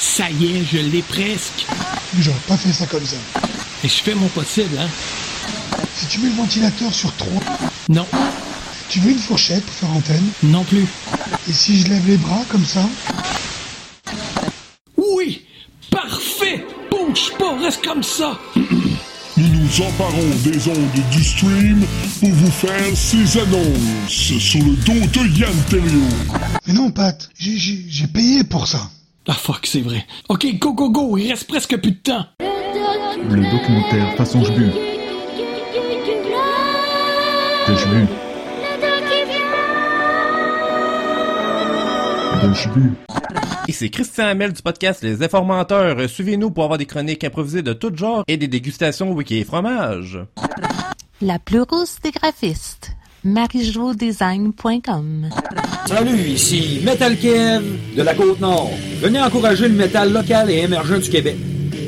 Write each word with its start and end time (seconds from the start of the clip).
Ça 0.00 0.30
y 0.30 0.56
est, 0.56 0.64
je 0.64 0.78
l'ai 0.78 1.02
presque. 1.02 1.66
J'aurais 2.18 2.38
pas 2.48 2.56
fait 2.56 2.72
ça 2.72 2.86
comme 2.86 3.04
ça. 3.04 3.16
Et 3.84 3.88
je 3.88 4.02
fais 4.02 4.14
mon 4.14 4.28
possible, 4.28 4.78
hein. 4.78 4.88
Si 5.94 6.06
tu 6.06 6.20
mets 6.20 6.30
le 6.30 6.36
ventilateur 6.36 6.92
sur 6.92 7.14
3, 7.16 7.28
Non, 7.90 8.06
tu 8.88 8.98
veux 9.00 9.10
une 9.10 9.18
fourchette 9.18 9.62
pour 9.62 9.74
faire 9.74 9.90
antenne 9.90 10.26
non 10.42 10.64
plus. 10.64 10.86
Et 11.48 11.52
si 11.52 11.80
je 11.80 11.88
lève 11.88 12.06
les 12.08 12.16
bras 12.16 12.42
comme 12.48 12.64
ça 12.64 12.88
Oui, 14.96 15.42
parfait. 15.90 16.64
Bouge 16.90 17.32
pas, 17.38 17.58
reste 17.58 17.84
comme 17.84 18.02
ça. 18.02 18.38
Nous 18.56 19.48
nous 19.48 19.80
emparons 19.82 20.28
des 20.42 20.66
ondes 20.66 21.10
du 21.12 21.22
stream 21.22 21.84
pour 22.20 22.30
vous 22.30 22.50
faire 22.50 22.96
ces 22.96 23.38
annonces 23.38 24.08
sur 24.08 24.60
le 24.64 24.76
dos 24.76 25.06
de 25.20 25.38
Yann 25.38 25.56
Terriot. 25.68 26.08
Mais 26.66 26.72
non, 26.72 26.90
Pat, 26.90 27.28
j'ai 27.38 28.06
payé 28.06 28.44
pour 28.44 28.66
ça. 28.66 28.90
Ah 29.28 29.34
fuck, 29.34 29.66
c'est 29.66 29.80
vrai. 29.82 30.04
Ok, 30.28 30.46
go, 30.58 30.72
go, 30.72 30.90
go, 30.90 31.16
il 31.18 31.30
reste 31.30 31.46
presque 31.46 31.76
plus 31.76 31.92
de 31.92 31.98
temps. 31.98 32.24
Le 32.40 33.50
documentaire 33.50 34.14
façon 34.16 34.42
je 34.44 34.52
bu. 34.52 34.70
Que 37.66 37.76
je 37.76 37.86
bu. 37.88 38.06
Que 42.40 42.54
je 42.54 42.68
bu. 42.70 42.92
Et 43.68 43.72
c'est 43.72 43.90
Christian 43.90 44.24
Hamel 44.24 44.52
du 44.52 44.62
podcast 44.62 45.02
Les 45.02 45.22
Informateurs. 45.22 46.08
Suivez-nous 46.08 46.50
pour 46.50 46.64
avoir 46.64 46.78
des 46.78 46.86
chroniques 46.86 47.22
improvisées 47.22 47.62
de 47.62 47.72
tout 47.74 47.94
genre 47.94 48.24
et 48.26 48.36
des 48.36 48.48
dégustations 48.48 49.12
wiki 49.12 49.36
et 49.38 49.44
fromage. 49.44 50.18
La 51.20 51.38
plus 51.38 51.60
rousse 51.60 51.98
des 52.02 52.10
graphistes. 52.10 52.92
marijodesign.com 53.24 55.28
Salut, 55.86 56.28
ici 56.28 56.80
Metal 56.84 57.16
Kev 57.16 57.62
de 57.96 58.02
la 58.02 58.14
Côte-Nord. 58.14 58.70
Venez 59.00 59.20
encourager 59.20 59.68
le 59.68 59.74
métal 59.74 60.12
local 60.12 60.50
et 60.50 60.58
émergent 60.58 61.00
du 61.00 61.10
Québec. 61.10 61.36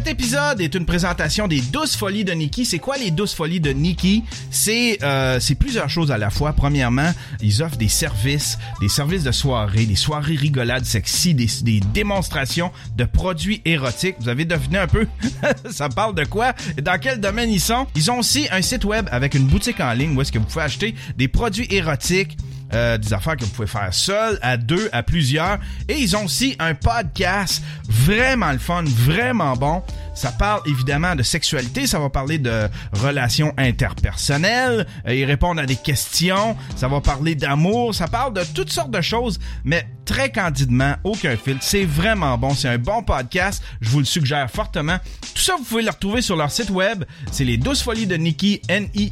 épisode 0.10 0.60
est 0.60 0.74
une 0.74 0.88
présentation 0.88 1.48
des 1.48 1.62
douze 1.62 1.96
folies 1.96 2.24
de 2.24 2.32
Nikki. 2.32 2.66
C'est 2.66 2.80
quoi 2.80 2.98
les 2.98 3.12
douze 3.12 3.34
folies 3.34 3.60
de 3.60 3.70
Nikki? 3.70 4.24
C'est 4.50 4.98
euh, 5.04 5.40
plusieurs 5.60 5.90
choses 5.90 6.12
à 6.12 6.18
la 6.18 6.32
fois. 6.32 6.54
Premièrement, 6.54 7.12
ils 7.42 7.62
offrent 7.62 7.78
des 7.78 7.90
services, 7.90 8.58
des 8.82 8.90
services 8.90 9.24
de 9.24 9.32
soirée, 9.32 9.86
des 9.86 9.96
soirées 9.96 10.36
rigolades 10.36 10.86
sexy, 10.86 11.36
des, 11.36 11.80
démonstrations 11.94 12.72
de 12.98 13.06
produits 13.06 13.62
érotiques. 13.66 14.16
Vous 14.20 14.30
avez 14.30 14.46
deviné 14.46 14.80
un 14.80 14.88
peu? 14.88 15.06
Ça 15.70 15.90
parle 15.90 16.16
de 16.16 16.26
quoi? 16.26 16.54
Dans 16.82 17.00
quel 17.00 17.20
domaine 17.20 17.52
ils 17.52 17.62
sont? 17.62 17.86
Ils 17.96 18.10
ont 18.10 18.20
aussi 18.20 18.48
un 18.52 18.64
site 18.64 18.86
web 18.86 19.08
avec 19.12 19.36
une 19.36 19.46
boutique 19.46 19.80
en 19.80 19.94
ligne 19.94 20.18
où 20.18 20.22
est-ce 20.22 20.32
que 20.32 20.40
vous 20.40 20.46
pouvez 20.46 20.64
acheter 20.66 20.96
des 21.18 21.28
produits 21.28 21.68
érotiques, 21.70 22.36
euh, 22.74 22.98
des 22.98 23.14
affaires 23.14 23.36
que 23.36 23.44
vous 23.44 23.52
pouvez 23.52 23.68
faire 23.68 23.94
seul, 23.94 24.40
à 24.42 24.58
deux, 24.58 24.90
à 24.92 25.04
plusieurs. 25.04 25.60
Et 25.88 25.98
ils 25.98 26.16
ont 26.16 26.26
aussi 26.26 26.56
un 26.60 26.74
podcast 26.74 27.64
vraiment 27.88 28.52
le 28.52 28.60
fun, 28.60 28.84
vraiment 28.86 29.56
bon. 29.56 29.84
Ça 30.20 30.34
parle 30.34 30.62
évidemment 30.66 31.16
de 31.16 31.24
sexualité, 31.24 31.88
ça 31.88 31.98
va 31.98 32.10
parler 32.10 32.40
de 32.40 32.68
relations 32.92 33.54
interpersonnelles, 33.58 34.86
euh, 35.08 35.16
ils 35.16 35.24
répondent 35.24 35.60
à 35.60 35.66
des 35.66 35.78
questions, 35.78 36.58
ça 36.76 36.90
va 36.90 37.00
parler 37.00 37.36
d'amour, 37.36 37.96
ça 37.96 38.10
parle 38.10 38.34
de 38.34 38.44
toutes 38.54 38.70
sortes 38.70 38.92
de 38.92 39.00
choses, 39.00 39.40
mais 39.64 39.88
très 40.04 40.30
candidement, 40.30 40.96
aucun 41.06 41.38
filtre. 41.38 41.64
C'est 41.64 41.86
vraiment 41.86 42.38
bon, 42.38 42.54
c'est 42.54 42.68
un 42.68 42.78
bon 42.78 43.02
podcast, 43.02 43.64
je 43.80 43.92
vous 43.92 44.00
le 44.00 44.06
suggère 44.06 44.52
fortement. 44.52 44.98
Tout 45.36 45.42
ça, 45.42 45.56
vous 45.58 45.64
pouvez 45.64 45.84
le 45.84 45.90
retrouver 45.90 46.22
sur 46.22 46.36
leur 46.36 46.52
site 46.52 46.70
web, 46.70 47.06
c'est 47.32 47.46
les 47.46 47.56
12 47.56 47.82
folies 47.82 48.06
de 48.06 48.18
Nikki, 48.18 48.62
N-I-C-K-I-E.com, 48.68 49.06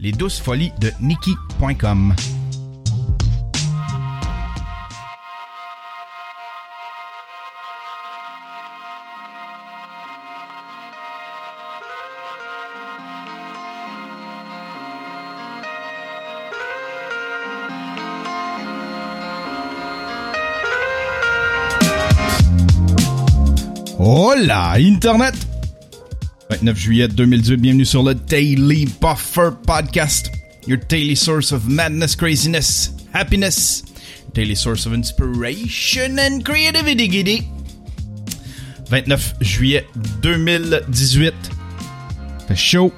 les 0.00 0.12
12 0.12 0.40
folies 0.40 0.72
de 0.80 0.90
Nikki.com. 1.00 2.14
Hola, 24.08 24.76
Internet! 24.78 25.34
29 26.48 26.78
juillet 26.78 27.08
2018, 27.08 27.56
bienvenue 27.56 27.84
sur 27.84 28.04
le 28.04 28.14
Daily 28.14 28.86
Buffer 29.00 29.50
Podcast. 29.66 30.30
Your 30.68 30.78
daily 30.78 31.16
source 31.16 31.50
of 31.50 31.66
madness, 31.66 32.14
craziness, 32.14 32.92
happiness. 33.12 33.82
Daily 34.32 34.54
source 34.54 34.86
of 34.86 34.94
inspiration 34.94 36.20
and 36.20 36.44
creativity. 36.44 37.08
giddy. 37.08 37.48
29 38.90 39.34
juillet 39.40 39.84
2018. 40.22 41.34
Fait 42.46 42.54
chaud. 42.54 42.92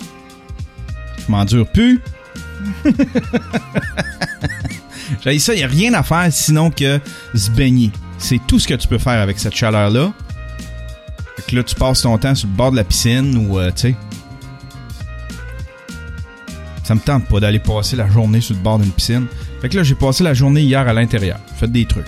Je 1.27 1.33
m'endure 1.33 1.73
plus. 1.73 2.03
J'ai 5.25 5.39
ça, 5.39 5.55
il 5.55 5.65
a 5.65 5.69
rien 5.69 5.95
à 5.95 6.03
faire 6.03 6.31
sinon 6.31 6.71
que 6.71 7.01
se 7.35 7.51
baigner. 7.51 7.93
C'est 8.19 8.41
tout 8.47 8.59
ce 8.59 8.69
que 8.69 8.75
tu 8.75 8.87
peux 8.87 8.99
faire 8.99 9.23
avec 9.23 9.39
cette 9.39 9.57
chaleur-là. 9.57 10.13
Fait 11.39 11.53
que 11.53 11.57
là, 11.57 11.63
tu 11.63 11.77
passes 11.77 12.03
ton 12.03 12.19
temps 12.19 12.35
sur 12.35 12.49
le 12.49 12.55
bord 12.55 12.73
de 12.73 12.77
la 12.77 12.83
piscine 12.83 13.47
ou, 13.47 13.61
euh, 13.61 13.71
tu 13.71 13.83
sais. 13.83 13.97
Ça 16.83 16.97
me 16.97 17.01
tente 17.01 17.29
pas 17.29 17.39
d'aller 17.39 17.61
passer 17.61 17.95
la 17.95 18.09
journée 18.09 18.41
sur 18.41 18.57
le 18.57 18.61
bord 18.61 18.81
d'une 18.81 18.91
piscine. 18.91 19.27
Fait 19.63 19.69
que 19.69 19.77
là, 19.77 19.85
j'ai 19.85 19.95
passé 19.95 20.25
la 20.25 20.35
journée 20.35 20.63
hier 20.63 20.81
à 20.81 20.93
l'intérieur. 20.93 21.39
Fait 21.55 21.71
des 21.71 21.85
trucs. 21.85 22.07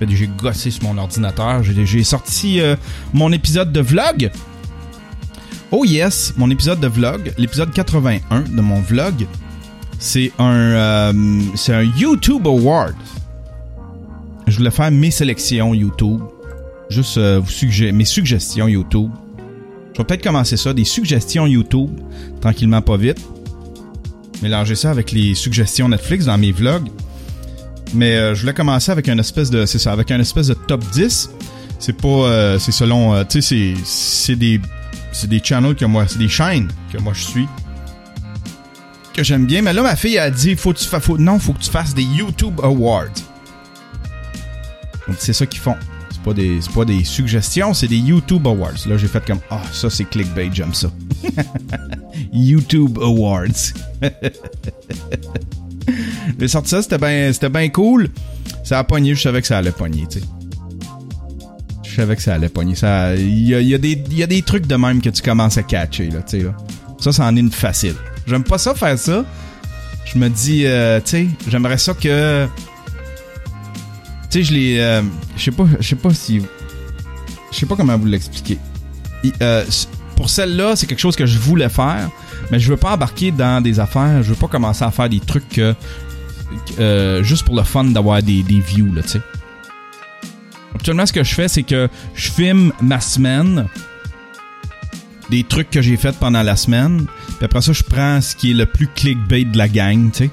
Fait 0.00 0.08
j'ai 0.08 0.26
gossé 0.26 0.72
sur 0.72 0.82
mon 0.82 0.98
ordinateur. 0.98 1.62
J'ai 1.62 1.86
j'ai 1.86 2.02
sorti 2.02 2.60
euh, 2.60 2.74
mon 3.12 3.30
épisode 3.30 3.72
de 3.72 3.80
vlog. 3.80 4.32
Oh 5.70 5.84
yes, 5.84 6.34
mon 6.36 6.50
épisode 6.50 6.80
de 6.80 6.88
vlog, 6.88 7.32
l'épisode 7.38 7.72
81 7.72 8.40
de 8.40 8.60
mon 8.60 8.80
vlog, 8.80 9.26
c'est 9.98 10.32
un, 10.38 10.54
euh, 10.54 11.40
c'est 11.54 11.72
un 11.72 11.82
YouTube 11.82 12.46
Award. 12.48 12.94
Je 14.48 14.56
voulais 14.56 14.70
faire 14.72 14.90
mes 14.90 15.12
sélections 15.12 15.72
YouTube. 15.72 16.20
Juste 16.88 17.18
euh, 17.18 17.42
mes 17.92 18.04
suggestions 18.04 18.68
YouTube. 18.68 19.10
Je 19.92 19.98
vais 19.98 20.04
peut-être 20.04 20.22
commencer 20.22 20.56
ça, 20.56 20.72
des 20.74 20.84
suggestions 20.84 21.46
YouTube, 21.46 21.90
tranquillement 22.40 22.82
pas 22.82 22.96
vite. 22.96 23.18
Mélanger 24.42 24.74
ça 24.74 24.90
avec 24.90 25.10
les 25.12 25.34
suggestions 25.34 25.88
Netflix 25.88 26.26
dans 26.26 26.36
mes 26.38 26.52
vlogs. 26.52 26.88
Mais 27.94 28.16
euh, 28.16 28.34
je 28.34 28.40
voulais 28.42 28.52
commencer 28.54 28.92
avec 28.92 29.08
un 29.08 29.18
espèce 29.18 29.48
de 29.50 29.64
c'est 29.64 29.78
ça, 29.78 29.92
avec 29.92 30.10
un 30.10 30.20
espèce 30.20 30.48
de 30.48 30.54
top 30.54 30.84
10. 30.92 31.30
C'est 31.78 31.96
pas 31.96 32.08
euh, 32.08 32.58
c'est 32.58 32.72
selon 32.72 33.22
tu 33.24 33.40
sais 33.40 33.74
c'est 33.74 33.74
c'est 33.84 34.36
des 34.36 34.60
c'est 35.12 35.28
des 35.28 35.40
channels 35.42 35.74
que 35.74 35.84
moi, 35.86 36.04
c'est 36.06 36.18
des 36.18 36.28
chaînes 36.28 36.68
que 36.92 36.98
moi 36.98 37.12
je 37.14 37.22
suis 37.22 37.46
que 39.14 39.22
j'aime 39.24 39.46
bien. 39.46 39.62
Mais 39.62 39.72
là 39.72 39.82
ma 39.82 39.96
fille 39.96 40.18
a 40.18 40.30
dit 40.30 40.56
faut 40.56 40.72
que 40.74 40.78
tu 40.78 40.84
fa- 40.86 41.00
faut 41.00 41.16
non, 41.18 41.38
faut 41.38 41.52
que 41.54 41.60
tu 41.62 41.70
fasses 41.70 41.94
des 41.94 42.02
YouTube 42.02 42.60
Awards. 42.62 43.06
Donc 45.08 45.16
c'est 45.18 45.32
ça 45.32 45.46
qu'ils 45.46 45.60
font. 45.60 45.76
Pas 46.26 46.34
des 46.34 46.58
pas 46.74 46.84
des 46.84 47.04
suggestions, 47.04 47.72
c'est 47.72 47.86
des 47.86 47.98
YouTube 47.98 48.48
Awards. 48.48 48.84
Là, 48.88 48.96
j'ai 48.96 49.06
fait 49.06 49.24
comme 49.24 49.38
ah, 49.48 49.62
ça 49.72 49.88
c'est 49.88 50.06
clickbait, 50.06 50.50
j'aime 50.52 50.74
ça. 50.74 50.90
YouTube 52.32 52.98
Awards. 53.00 53.72
j'ai 56.40 56.48
sorti 56.48 56.70
ça, 56.70 56.82
c'était 56.82 56.98
bien 56.98 57.30
bien 57.48 57.68
cool. 57.68 58.08
Ça 58.64 58.80
a 58.80 58.84
pogné, 58.84 59.14
je 59.14 59.22
savais 59.22 59.40
que 59.40 59.46
ça 59.46 59.58
allait 59.58 59.70
pogner, 59.70 60.04
tu 60.10 60.18
sais. 60.18 60.26
savais 61.94 62.16
que 62.16 62.22
ça 62.22 62.34
allait 62.34 62.48
pogner. 62.48 62.74
Il 63.18 63.48
y 63.48 63.54
a, 63.54 63.60
y 63.60 63.74
a 64.22 64.26
des 64.26 64.42
trucs 64.42 64.66
de 64.66 64.74
même 64.74 65.00
que 65.00 65.10
tu 65.10 65.22
commences 65.22 65.58
à 65.58 65.62
catcher, 65.62 66.10
là, 66.10 66.22
tu 66.22 66.38
sais, 66.38 66.42
là. 66.42 66.56
Ça, 66.98 67.12
ça 67.12 67.24
en 67.24 67.36
est 67.36 67.40
une 67.40 67.52
facile. 67.52 67.94
J'aime 68.26 68.42
pas 68.42 68.58
ça 68.58 68.74
faire 68.74 68.98
ça. 68.98 69.24
Je 70.04 70.18
me 70.18 70.28
dis, 70.28 70.66
euh, 70.66 70.98
tu 70.98 71.10
sais, 71.10 71.26
j'aimerais 71.46 71.78
ça 71.78 71.94
que... 71.94 72.48
Je 74.42 74.52
l'ai... 74.52 74.78
euh, 74.80 75.02
je 75.36 75.42
sais 75.42 75.50
pas, 75.50 75.66
je 75.80 75.86
sais 75.86 75.96
pas 75.96 76.12
si... 76.12 76.42
Je 77.52 77.56
sais 77.56 77.66
pas 77.66 77.76
comment 77.76 77.96
vous 77.96 78.06
l'expliquer. 78.06 78.58
Euh, 79.40 79.64
pour 80.16 80.30
celle-là, 80.30 80.76
c'est 80.76 80.86
quelque 80.86 81.00
chose 81.00 81.16
que 81.16 81.26
je 81.26 81.38
voulais 81.38 81.68
faire, 81.68 82.10
mais 82.50 82.58
je 82.58 82.68
veux 82.70 82.76
pas 82.76 82.92
embarquer 82.92 83.30
dans 83.30 83.62
des 83.62 83.80
affaires, 83.80 84.22
je 84.22 84.30
veux 84.30 84.36
pas 84.36 84.48
commencer 84.48 84.84
à 84.84 84.90
faire 84.90 85.08
des 85.08 85.20
trucs 85.20 85.58
euh, 86.78 87.22
juste 87.22 87.44
pour 87.44 87.56
le 87.56 87.62
fun 87.62 87.84
d'avoir 87.84 88.22
des, 88.22 88.42
des 88.42 88.60
views, 88.60 88.92
là, 88.94 89.02
tu 89.02 89.10
sais. 89.10 89.20
Actuellement, 90.74 91.06
ce 91.06 91.12
que 91.12 91.24
je 91.24 91.34
fais, 91.34 91.48
c'est 91.48 91.62
que 91.62 91.88
je 92.14 92.30
filme 92.30 92.72
ma 92.80 93.00
semaine, 93.00 93.66
des 95.30 95.42
trucs 95.42 95.70
que 95.70 95.82
j'ai 95.82 95.96
fait 95.96 96.16
pendant 96.18 96.42
la 96.42 96.56
semaine, 96.56 97.06
puis 97.36 97.44
après 97.44 97.62
ça, 97.62 97.72
je 97.72 97.82
prends 97.82 98.20
ce 98.20 98.36
qui 98.36 98.50
est 98.52 98.54
le 98.54 98.66
plus 98.66 98.86
clickbait 98.88 99.44
de 99.44 99.56
la 99.58 99.68
gang, 99.68 100.10
tu 100.12 100.24
sais. 100.24 100.30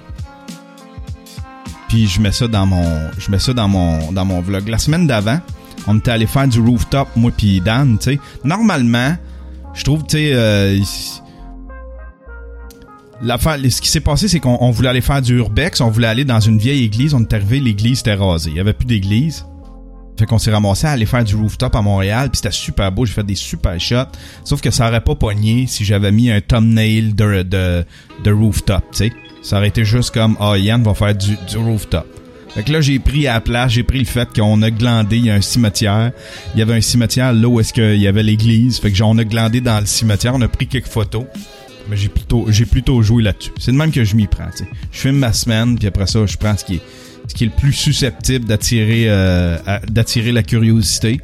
Puis 1.94 2.08
je 2.08 2.20
mets 2.20 2.32
ça 2.32 2.48
dans 2.48 2.66
mon, 2.66 3.12
je 3.20 3.30
mets 3.30 3.38
ça 3.38 3.54
dans 3.54 3.68
mon, 3.68 4.12
dans 4.12 4.26
mon 4.26 4.42
vlog. 4.42 4.68
La 4.68 4.80
semaine 4.80 5.06
d'avant, 5.06 5.40
on 5.86 6.00
était 6.00 6.10
allé 6.10 6.26
faire 6.26 6.48
du 6.48 6.60
rooftop, 6.60 7.08
moi 7.16 7.30
puis 7.38 7.62
Dan, 7.62 8.00
tu 8.00 8.14
sais. 8.14 8.20
Normalement, 8.44 9.16
je 9.76 9.84
trouve, 9.84 10.02
tu 10.02 10.18
sais, 10.18 10.34
euh, 10.34 10.80
ce 10.84 11.22
qui 13.80 13.90
s'est 13.90 14.00
passé, 14.00 14.28
c'est 14.28 14.40
qu'on 14.40 14.58
on 14.60 14.72
voulait 14.72 14.90
aller 14.90 15.02
faire 15.02 15.22
du 15.22 15.38
urbex, 15.38 15.82
on 15.82 15.92
voulait 15.92 16.08
aller 16.08 16.26
dans 16.26 16.40
une 16.40 16.58
vieille 16.58 16.84
église, 16.84 17.14
on 17.14 17.20
est 17.20 17.32
arrivé, 17.32 17.60
l'église 17.60 18.00
était 18.00 18.16
rasée, 18.16 18.50
il 18.50 18.58
y 18.58 18.60
avait 18.60 18.74
plus 18.74 18.88
d'église. 18.88 19.46
Fait 20.18 20.26
qu'on 20.26 20.40
s'est 20.40 20.52
ramassé 20.52 20.88
à 20.88 20.92
aller 20.92 21.06
faire 21.06 21.24
du 21.24 21.36
rooftop 21.36 21.76
à 21.76 21.84
Montréal, 21.84 22.32
puis 22.32 22.38
c'était 22.38 22.50
super 22.50 22.92
beau, 22.92 23.06
j'ai 23.06 23.14
fait 23.14 23.24
des 23.24 23.36
super 23.36 23.80
shots. 23.80 24.18
Sauf 24.44 24.62
que 24.62 24.72
ça 24.72 24.88
aurait 24.88 25.02
pas 25.02 25.14
pogné 25.14 25.68
si 25.68 25.86
j'avais 25.86 26.12
mis 26.12 26.32
un 26.32 26.42
thumbnail 26.42 27.14
de, 27.14 27.44
de, 27.44 27.86
de 28.24 28.32
rooftop, 28.32 28.84
tu 28.94 28.98
sais. 28.98 29.14
Ça 29.44 29.58
aurait 29.58 29.68
été 29.68 29.86
juste 29.86 30.14
comme, 30.14 30.38
ah, 30.40 30.58
Yann 30.58 30.82
va 30.82 30.94
faire 30.94 31.14
du, 31.14 31.38
du 31.48 31.58
rooftop. 31.58 32.08
Fait 32.54 32.64
que 32.64 32.72
là, 32.72 32.82
j'ai 32.82 33.00
pris 33.00 33.28
à 33.28 33.34
la 33.34 33.42
place, 33.42 33.72
j'ai 33.72 33.84
pris 33.84 33.98
le 33.98 34.06
fait 34.06 34.30
qu'on 34.34 34.62
a 34.62 34.70
glandé, 34.70 35.18
il 35.18 35.26
y 35.26 35.32
a 35.32 35.34
un 35.34 35.42
cimetière. 35.42 36.12
Il 36.54 36.60
y 36.60 36.62
avait 36.62 36.76
un 36.76 36.82
cimetière 36.82 37.34
là 37.34 37.48
où 37.48 37.60
est-ce 37.60 37.74
qu'il 37.74 38.00
y 38.00 38.08
avait 38.08 38.22
l'église. 38.22 38.80
Fait 38.80 38.92
que 38.92 39.04
on 39.04 39.18
a 39.18 39.24
glandé 39.24 39.60
dans 39.60 39.80
le 39.80 39.88
cimetière, 39.88 40.36
on 40.36 40.42
a 40.42 40.48
pris 40.48 40.68
quelques 40.68 40.88
photos. 40.88 41.26
Mais 41.90 41.98
j'ai 41.98 42.10
plutôt, 42.10 42.46
j'ai 42.50 42.66
plutôt 42.66 43.02
joué 43.02 43.24
là-dessus. 43.24 43.52
C'est 43.60 43.72
de 43.72 43.78
même 43.78 43.92
que 43.92 44.04
je 44.04 44.16
m'y 44.16 44.28
prends, 44.28 44.50
tu. 44.56 44.66
Je 44.92 45.00
filme 45.00 45.18
ma 45.18 45.34
semaine, 45.34 45.78
puis 45.78 45.88
après 45.88 46.06
ça, 46.08 46.26
je 46.26 46.38
prends 46.38 46.56
ce 46.56 46.64
qui 46.64 46.76
est, 46.76 46.82
ce 47.28 47.34
qui 47.34 47.44
est 47.44 47.48
le 47.48 47.54
plus 47.60 47.74
susceptible 47.74 48.46
d'attirer, 48.46 49.06
euh, 49.08 49.58
d'attirer 49.90 50.32
la 50.32 50.44
curiosité. 50.44 51.20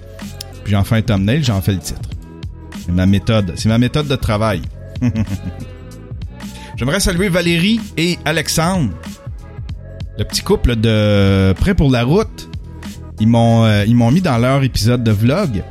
Puis 0.63 0.73
j'en 0.73 0.83
fais 0.83 0.95
un 0.95 1.01
thumbnail, 1.03 1.43
j'en 1.43 1.61
fais 1.61 1.73
le 1.73 1.79
titre. 1.79 2.09
C'est 2.83 2.91
ma 2.91 3.05
méthode. 3.05 3.53
C'est 3.55 3.69
ma 3.69 3.77
méthode 3.77 4.07
de 4.07 4.15
travail. 4.15 4.61
J'aimerais 6.79 7.01
saluer 7.01 7.27
Valérie 7.27 7.81
et 7.97 8.17
Alexandre. 8.23 8.93
Le 10.17 10.23
petit 10.23 10.41
couple 10.41 10.77
de 10.77 11.51
Prêt 11.59 11.75
pour 11.75 11.91
la 11.91 12.05
route. 12.05 12.49
Ils 13.19 13.27
m'ont, 13.27 13.65
euh, 13.65 13.83
ils 13.85 13.97
m'ont 13.97 14.11
mis 14.11 14.21
dans 14.21 14.37
leur 14.37 14.63
épisode 14.63 15.03
de 15.03 15.11
vlog. 15.11 15.61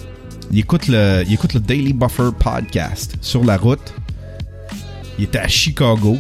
Ils 0.50 0.58
écoutent 0.58 0.87
le, 0.87 1.25
ils 1.26 1.32
écoutent 1.32 1.55
le 1.55 1.60
Daily 1.60 1.94
Buffer 1.94 2.28
podcast 2.38 3.16
sur 3.22 3.43
la 3.43 3.56
route. 3.56 3.94
Ils 5.19 5.25
étaient 5.25 5.38
à 5.38 5.49
Chicago. 5.49 6.19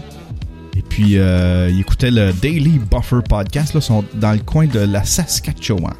Et 0.74 0.80
puis, 0.80 1.18
euh, 1.18 1.68
ils 1.68 1.80
écoutaient 1.80 2.10
le 2.10 2.32
Daily 2.32 2.78
Buffer 2.78 3.20
podcast. 3.28 3.74
Là, 3.74 3.82
sont 3.82 4.06
dans 4.14 4.32
le 4.32 4.38
coin 4.38 4.64
de 4.64 4.80
la 4.80 5.04
Saskatchewan. 5.04 5.92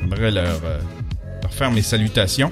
J'aimerais 0.00 0.30
leur, 0.30 0.58
euh, 0.64 0.80
leur 1.42 1.52
faire 1.52 1.70
mes 1.70 1.82
salutations. 1.82 2.50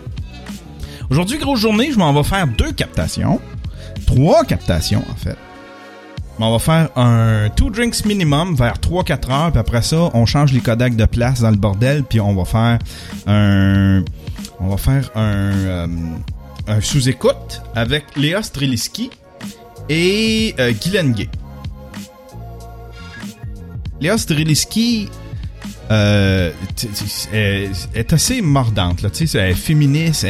Aujourd'hui, 1.08 1.38
grosse 1.38 1.60
journée, 1.60 1.90
je 1.90 1.96
m'en 1.96 2.12
vais 2.12 2.22
faire 2.22 2.46
deux 2.46 2.72
captations. 2.72 3.40
Trois 4.06 4.44
captations, 4.44 5.04
en 5.10 5.16
fait. 5.16 5.36
On 6.40 6.52
va 6.52 6.58
faire 6.60 6.90
un 6.96 7.48
two 7.56 7.68
drinks 7.68 8.04
minimum 8.04 8.54
vers 8.54 8.74
3-4 8.74 9.30
heures, 9.32 9.50
puis 9.50 9.58
après 9.58 9.82
ça, 9.82 10.10
on 10.14 10.24
change 10.24 10.52
les 10.52 10.60
Kodak 10.60 10.94
de 10.94 11.04
place 11.04 11.40
dans 11.40 11.50
le 11.50 11.56
bordel, 11.56 12.04
puis 12.04 12.20
on 12.20 12.34
va 12.34 12.44
faire 12.44 12.78
un... 13.26 14.04
On 14.60 14.68
va 14.68 14.76
faire 14.76 15.10
un, 15.14 15.88
euh, 16.68 16.80
sous-écoute 16.80 17.62
avec 17.74 18.04
Léa 18.16 18.42
Streliski 18.42 19.10
et 19.88 20.54
euh, 20.58 20.72
Guylaine 20.72 21.12
Gay. 21.12 21.28
Léa 24.00 24.18
Streliski 24.18 25.08
euh, 25.90 26.52
est, 27.32 28.12
assez 28.12 28.42
mordante, 28.42 29.02
là, 29.02 29.10
tu 29.10 29.26
sais, 29.26 29.38
elle 29.38 29.50
est 29.52 29.54
féministe, 29.54 30.26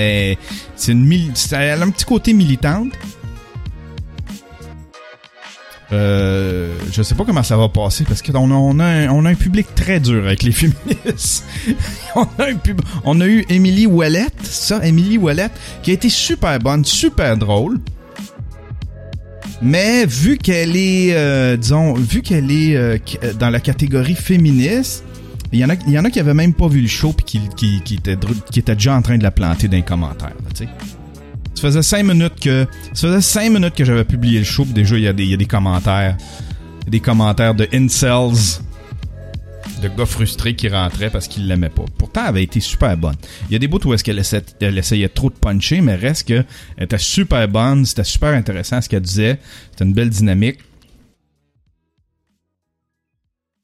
c'est 0.77 0.93
une 0.93 1.33
elle 1.53 1.83
a 1.83 1.85
un 1.85 1.91
petit 1.91 2.05
côté 2.05 2.33
militante. 2.33 2.93
Euh, 5.91 6.75
je 6.93 7.03
sais 7.03 7.15
pas 7.15 7.25
comment 7.25 7.43
ça 7.43 7.57
va 7.57 7.69
passer 7.71 8.05
parce 8.05 8.21
qu'on 8.21 8.51
a, 8.51 8.55
on 8.55 8.79
a, 8.79 8.85
un, 8.85 9.09
on 9.09 9.25
a 9.25 9.31
un 9.31 9.35
public 9.35 9.67
très 9.75 10.01
dur 10.01 10.27
avec 10.27 10.43
les 10.43 10.53
féministes. 10.53 11.45
on, 12.15 12.25
a 12.39 12.45
un 12.51 12.55
pub- 12.57 12.83
on 13.05 13.21
a 13.23 13.27
eu 13.27 13.47
Émilie 13.49 13.87
Ouellette, 13.87 14.45
ça, 14.45 14.85
Émilie 14.87 15.17
Ouellette, 15.17 15.53
qui 15.83 15.91
a 15.91 15.95
été 15.95 16.11
super 16.11 16.59
bonne, 16.59 16.85
super 16.85 17.39
drôle. 17.39 17.79
Mais 19.61 20.07
vu 20.07 20.37
qu'elle 20.39 20.77
est, 20.77 21.15
euh, 21.15 21.57
disons, 21.57 21.95
vu 21.95 22.23
qu'elle 22.23 22.51
est 22.51 22.77
euh, 22.77 22.99
euh, 23.25 23.33
dans 23.33 23.51
la 23.51 23.59
catégorie 23.59 24.15
féministe, 24.15 25.05
il 25.53 25.59
y 25.59 25.65
en 25.65 25.71
a, 25.71 25.75
il 25.87 25.93
y 25.93 25.99
en 25.99 26.05
a 26.05 26.11
qui 26.11 26.21
avaient 26.21 26.35
même 26.35 26.53
pas 26.53 26.69
vu 26.69 26.81
le 26.83 26.87
show 26.89 27.13
puis 27.13 27.25
qui, 27.57 27.81
qui, 27.83 27.95
étaient, 27.95 28.17
qui 28.53 28.63
déjà 28.63 28.95
en 28.95 29.03
train 29.03 29.17
de 29.17 29.23
la 29.23 29.31
planter 29.31 29.67
dans 29.67 29.77
les 29.77 29.83
commentaires, 29.83 30.35
tu 30.55 30.65
sais. 30.65 30.69
Ça 31.59 31.67
faisait 31.67 31.83
cinq 31.83 32.05
minutes 32.05 32.39
que, 32.41 32.69
ça 32.95 33.09
faisait 33.09 33.51
minutes 33.51 33.75
que 33.75 33.85
j'avais 33.85 34.05
publié 34.05 34.39
le 34.39 34.45
show, 34.45 34.65
déjà 34.65 34.97
il 34.97 35.03
y 35.03 35.09
a 35.09 35.13
des, 35.13 35.25
il 35.25 35.31
y 35.31 35.35
a 35.35 35.37
des 35.37 35.45
commentaires, 35.45 36.17
des 36.87 37.01
commentaires 37.01 37.53
de 37.53 37.67
incels, 37.75 38.63
de 39.83 39.89
gars 39.89 40.07
frustrés 40.07 40.55
qui 40.55 40.69
rentraient 40.69 41.11
parce 41.11 41.27
qu'ils 41.27 41.49
l'aimaient 41.49 41.69
pas. 41.69 41.83
Pourtant, 41.99 42.21
elle 42.23 42.29
avait 42.29 42.45
été 42.45 42.61
super 42.61 42.97
bonne. 42.97 43.17
Il 43.49 43.55
y 43.55 43.57
a 43.57 43.59
des 43.59 43.67
bouts 43.67 43.85
où 43.85 43.93
est-ce 43.93 44.05
qu'elle 44.05 44.79
essayait 44.79 45.09
trop 45.09 45.31
de 45.31 45.35
puncher, 45.35 45.81
mais 45.81 45.97
reste 45.97 46.29
que 46.29 46.45
elle 46.77 46.85
était 46.85 46.97
super 46.97 47.49
bonne, 47.49 47.85
c'était 47.85 48.05
super 48.05 48.35
intéressant 48.35 48.81
ce 48.81 48.89
qu'elle 48.89 49.03
disait, 49.03 49.41
c'était 49.73 49.85
une 49.85 49.95
belle 49.95 50.11
dynamique. 50.11 50.61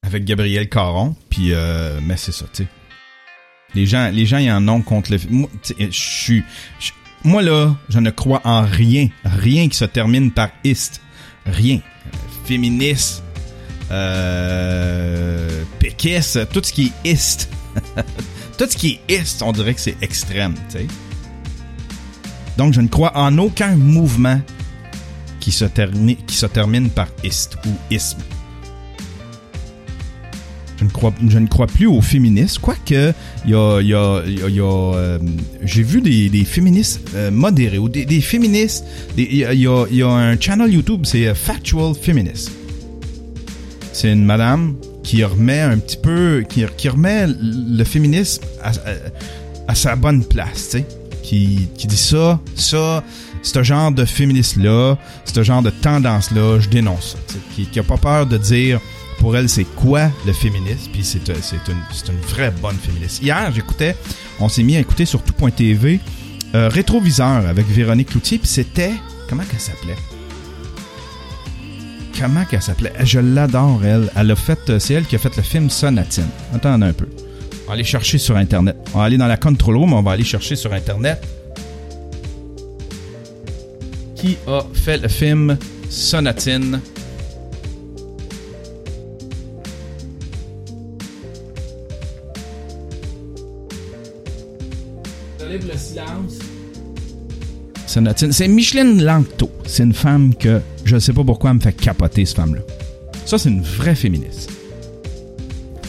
Avec 0.02 0.24
Gabriel 0.24 0.68
Caron, 0.68 1.14
puis 1.30 1.52
euh, 1.52 2.00
mais 2.02 2.16
c'est 2.16 2.32
ça, 2.32 2.46
tu 2.52 2.64
sais. 2.64 2.68
Les 3.76 3.86
gens, 3.86 4.10
les 4.12 4.26
gens, 4.26 4.38
ils 4.38 4.50
en 4.50 4.66
ont 4.66 4.82
contre 4.82 5.12
le. 5.12 5.18
Moi, 5.30 5.48
je 5.78 5.86
suis. 5.90 6.42
Moi, 7.24 7.40
là, 7.40 7.74
je 7.88 7.98
ne 8.00 8.10
crois 8.10 8.42
en 8.44 8.62
rien. 8.62 9.08
Rien 9.24 9.68
qui 9.68 9.76
se 9.78 9.86
termine 9.86 10.30
par 10.30 10.50
ist. 10.62 11.00
Rien. 11.46 11.80
Féministe. 12.44 13.22
Euh, 13.90 15.62
péquiste. 15.78 16.46
Tout 16.52 16.60
ce 16.62 16.72
qui 16.72 16.92
est 17.04 17.12
ist. 17.12 17.48
tout 18.58 18.66
ce 18.68 18.76
qui 18.76 19.00
est 19.08 19.22
ist, 19.22 19.42
on 19.42 19.52
dirait 19.52 19.72
que 19.72 19.80
c'est 19.80 19.96
extrême. 20.02 20.54
Donc, 22.58 22.74
je 22.74 22.82
ne 22.82 22.88
crois 22.88 23.16
en 23.16 23.38
aucun 23.38 23.74
mouvement 23.74 24.40
qui 25.40 25.50
se, 25.50 25.64
termine, 25.64 26.16
qui 26.26 26.36
se 26.36 26.46
termine 26.46 26.90
par 26.90 27.08
ist 27.22 27.56
ou 27.66 27.70
isme. 27.90 28.18
Je 31.28 31.38
ne 31.38 31.46
crois, 31.46 31.66
plus 31.66 31.86
aux 31.86 32.00
féministes, 32.00 32.58
quoique 32.58 33.12
il 33.44 33.50
y 33.50 33.54
a, 33.54 35.18
j'ai 35.62 35.82
vu 35.82 36.00
des, 36.00 36.44
féministes 36.44 37.00
euh, 37.14 37.30
modérés 37.30 37.78
ou 37.78 37.88
des, 37.88 38.20
féministes. 38.20 38.84
Il 39.16 39.36
y, 39.36 40.02
a, 40.02 40.08
un 40.08 40.40
channel 40.40 40.72
YouTube, 40.72 41.02
c'est 41.04 41.26
euh, 41.26 41.34
Factual 41.34 41.94
Feminist. 41.94 42.52
C'est 43.92 44.12
une 44.12 44.24
madame 44.24 44.74
qui 45.02 45.22
remet 45.22 45.60
un 45.60 45.78
petit 45.78 45.96
peu, 45.96 46.44
qui, 46.48 46.88
remet 46.88 47.26
le 47.28 47.84
féminisme 47.84 48.42
à, 49.68 49.74
sa 49.74 49.96
bonne 49.96 50.24
place, 50.24 50.70
tu 50.70 50.78
sais. 50.78 50.86
Qui, 51.22 51.68
dit 51.86 51.96
ça, 51.96 52.38
ça, 52.54 53.02
ce 53.42 53.62
genre 53.62 53.92
de 53.92 54.04
féministe-là, 54.04 54.98
ce 55.24 55.42
genre 55.42 55.62
de 55.62 55.70
tendance-là, 55.70 56.60
je 56.60 56.68
dénonce 56.68 57.16
ça. 57.26 57.34
Qui, 57.54 57.66
qui 57.66 57.78
a 57.78 57.82
pas 57.82 57.96
peur 57.96 58.26
de 58.26 58.36
dire 58.36 58.80
pour 59.24 59.38
elle 59.38 59.48
c'est 59.48 59.64
quoi 59.64 60.10
le 60.26 60.34
féminisme, 60.34 60.90
puis 60.92 61.02
c'est 61.02 61.30
euh, 61.30 61.34
une, 61.68 62.14
une 62.14 62.20
vraie 62.26 62.50
bonne 62.50 62.76
féministe. 62.76 63.22
Hier, 63.22 63.50
j'écoutais, 63.54 63.96
on 64.38 64.50
s'est 64.50 64.62
mis 64.62 64.76
à 64.76 64.80
écouter 64.80 65.06
sur 65.06 65.22
tout.tv 65.22 65.98
euh, 66.54 66.68
Rétroviseur 66.68 67.46
avec 67.46 67.66
Véronique 67.68 68.10
Cloutier, 68.10 68.36
puis 68.36 68.46
c'était, 68.46 68.92
comment 69.26 69.44
qu'elle 69.44 69.60
s'appelait? 69.60 69.96
Comment 72.20 72.44
qu'elle 72.44 72.60
s'appelait? 72.60 72.92
Je 73.02 73.18
l'adore, 73.18 73.82
elle. 73.82 74.10
Elle 74.14 74.30
a 74.30 74.36
fait, 74.36 74.58
euh, 74.68 74.78
c'est 74.78 74.92
elle 74.92 75.06
qui 75.06 75.16
a 75.16 75.18
fait 75.18 75.34
le 75.34 75.42
film 75.42 75.70
Sonatine. 75.70 76.28
Attendez 76.54 76.84
un 76.84 76.92
peu. 76.92 77.08
On 77.64 77.68
va 77.68 77.72
aller 77.72 77.84
chercher 77.84 78.18
sur 78.18 78.36
Internet. 78.36 78.76
On 78.92 78.98
va 78.98 79.04
aller 79.04 79.16
dans 79.16 79.26
la 79.26 79.38
control 79.38 79.78
room, 79.78 79.94
on 79.94 80.02
va 80.02 80.10
aller 80.12 80.24
chercher 80.24 80.54
sur 80.54 80.70
Internet. 80.74 81.26
Qui 84.16 84.36
a 84.46 84.60
fait 84.74 84.98
le 84.98 85.08
film 85.08 85.56
Sonatine? 85.88 86.82
Le 95.62 95.78
silence. 95.78 96.38
C'est 97.86 98.48
Micheline 98.48 99.04
Langto. 99.04 99.50
C'est 99.66 99.84
une 99.84 99.94
femme 99.94 100.34
que 100.34 100.60
je 100.84 100.98
sais 100.98 101.12
pas 101.12 101.22
pourquoi 101.22 101.50
elle 101.50 101.56
me 101.56 101.60
fait 101.60 101.72
capoter, 101.72 102.24
cette 102.24 102.36
femme-là. 102.36 102.62
Ça, 103.24 103.38
c'est 103.38 103.50
une 103.50 103.62
vraie 103.62 103.94
féministe. 103.94 104.50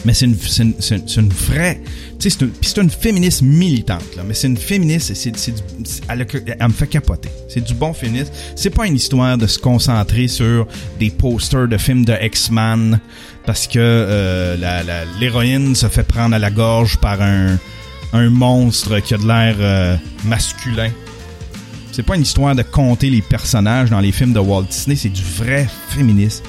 Mais 0.04 0.14
c'est 0.14 0.26
une, 0.26 0.34
vraie. 0.34 1.80
Tu 2.20 2.30
c'est 2.30 2.80
une, 2.80 2.90
féministe 2.90 3.42
militante, 3.42 4.14
là. 4.16 4.22
Mais 4.24 4.34
c'est 4.34 4.46
une 4.46 4.56
féministe 4.56 5.10
et 5.10 5.32
elle, 6.08 6.26
elle 6.60 6.68
me 6.68 6.72
fait 6.72 6.86
capoter. 6.86 7.28
C'est 7.48 7.64
du 7.64 7.74
bon 7.74 7.92
féministe. 7.92 8.32
C'est 8.54 8.70
pas 8.70 8.86
une 8.86 8.94
histoire 8.94 9.36
de 9.36 9.48
se 9.48 9.58
concentrer 9.58 10.28
sur 10.28 10.68
des 11.00 11.10
posters 11.10 11.66
de 11.66 11.76
films 11.76 12.04
de 12.04 12.14
X-Men 12.22 13.00
parce 13.46 13.66
que 13.66 13.80
euh, 13.80 14.94
l'héroïne 15.18 15.74
se 15.74 15.88
fait 15.88 16.04
prendre 16.04 16.36
à 16.36 16.38
la 16.38 16.50
gorge 16.50 16.98
par 16.98 17.20
un, 17.20 17.58
un 18.12 18.30
monstre 18.30 18.98
qui 19.00 19.14
a 19.14 19.18
de 19.18 19.26
l'air 19.26 19.56
euh, 19.58 19.96
masculin. 20.24 20.90
C'est 21.92 22.02
pas 22.02 22.16
une 22.16 22.22
histoire 22.22 22.54
de 22.54 22.62
compter 22.62 23.10
les 23.10 23.22
personnages 23.22 23.90
dans 23.90 24.00
les 24.00 24.12
films 24.12 24.32
de 24.32 24.38
Walt 24.38 24.64
Disney, 24.64 24.96
c'est 24.96 25.08
du 25.08 25.22
vrai 25.22 25.66
féminisme 25.88 26.44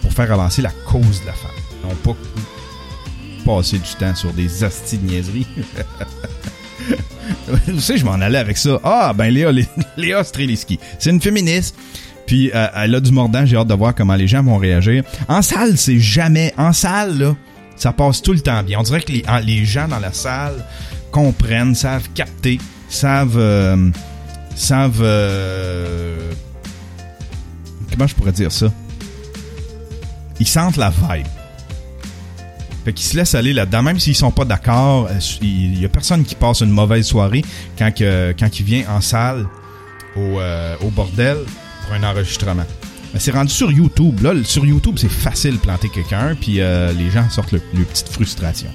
pour 0.00 0.12
faire 0.12 0.32
avancer 0.32 0.62
la 0.62 0.70
cause 0.86 1.20
de 1.22 1.26
la 1.26 1.32
femme. 1.32 1.50
Non 1.84 1.94
pas 1.96 2.16
passer 3.44 3.78
du 3.78 3.90
temps 3.98 4.14
sur 4.14 4.32
des 4.32 4.64
astis 4.64 4.98
de 4.98 5.06
niaiseries. 5.06 5.46
Vous 7.66 7.80
savez, 7.80 7.98
je 7.98 8.04
m'en 8.04 8.12
allais 8.12 8.38
avec 8.38 8.56
ça. 8.56 8.78
Ah, 8.84 9.12
ben 9.16 9.28
Léa, 9.32 9.52
Lé- 9.52 9.68
Léa 9.96 10.24
Streliski. 10.24 10.78
C'est 10.98 11.10
une 11.10 11.20
féministe. 11.20 11.76
Puis 12.26 12.50
euh, 12.54 12.66
elle 12.76 12.94
a 12.94 13.00
du 13.00 13.10
mordant, 13.12 13.44
j'ai 13.44 13.56
hâte 13.56 13.66
de 13.68 13.74
voir 13.74 13.94
comment 13.94 14.14
les 14.14 14.26
gens 14.28 14.42
vont 14.42 14.58
réagir. 14.58 15.02
En 15.28 15.42
salle, 15.42 15.76
c'est 15.76 15.98
jamais... 15.98 16.54
En 16.56 16.72
salle, 16.72 17.18
là, 17.18 17.36
ça 17.76 17.92
passe 17.92 18.22
tout 18.22 18.32
le 18.32 18.40
temps 18.40 18.62
bien. 18.62 18.78
On 18.80 18.82
dirait 18.82 19.00
que 19.00 19.12
les, 19.12 19.24
les 19.44 19.64
gens 19.64 19.88
dans 19.88 19.98
la 19.98 20.12
salle 20.12 20.64
comprennent, 21.10 21.74
savent 21.74 22.08
capter, 22.14 22.58
savent... 22.88 23.36
euh, 23.38 23.90
savent... 24.54 25.00
euh, 25.02 26.32
comment 27.90 28.06
je 28.06 28.14
pourrais 28.14 28.32
dire 28.32 28.52
ça? 28.52 28.66
Ils 30.40 30.46
sentent 30.48 30.76
la 30.76 30.90
vibe. 30.90 31.26
Fait 32.84 32.92
qu'ils 32.92 33.06
se 33.06 33.16
laissent 33.16 33.34
aller 33.34 33.52
là-dedans, 33.52 33.82
même 33.82 34.00
s'ils 34.00 34.16
sont 34.16 34.32
pas 34.32 34.44
d'accord. 34.44 35.06
euh, 35.10 35.18
Il 35.40 35.78
y 35.80 35.84
a 35.84 35.88
personne 35.88 36.24
qui 36.24 36.34
passe 36.34 36.60
une 36.62 36.70
mauvaise 36.70 37.06
soirée 37.06 37.44
quand, 37.78 37.94
que, 37.94 38.34
il 38.58 38.64
vient 38.64 38.84
en 38.88 39.00
salle 39.00 39.46
au 40.16 40.90
bordel 40.90 41.38
pour 41.84 41.94
un 41.94 42.02
enregistrement. 42.02 42.66
Mais 43.12 43.20
c'est 43.20 43.30
rendu 43.30 43.52
sur 43.52 43.70
YouTube. 43.70 44.22
Là, 44.22 44.32
sur 44.44 44.64
YouTube, 44.64 44.96
c'est 44.98 45.10
facile 45.10 45.52
de 45.54 45.58
planter 45.58 45.88
quelqu'un, 45.88 46.34
puis 46.40 46.60
euh, 46.60 46.92
les 46.92 47.10
gens 47.10 47.28
sortent 47.28 47.52
le, 47.52 47.60
le 47.74 47.84
petite 47.84 48.08
frustration. 48.08 48.68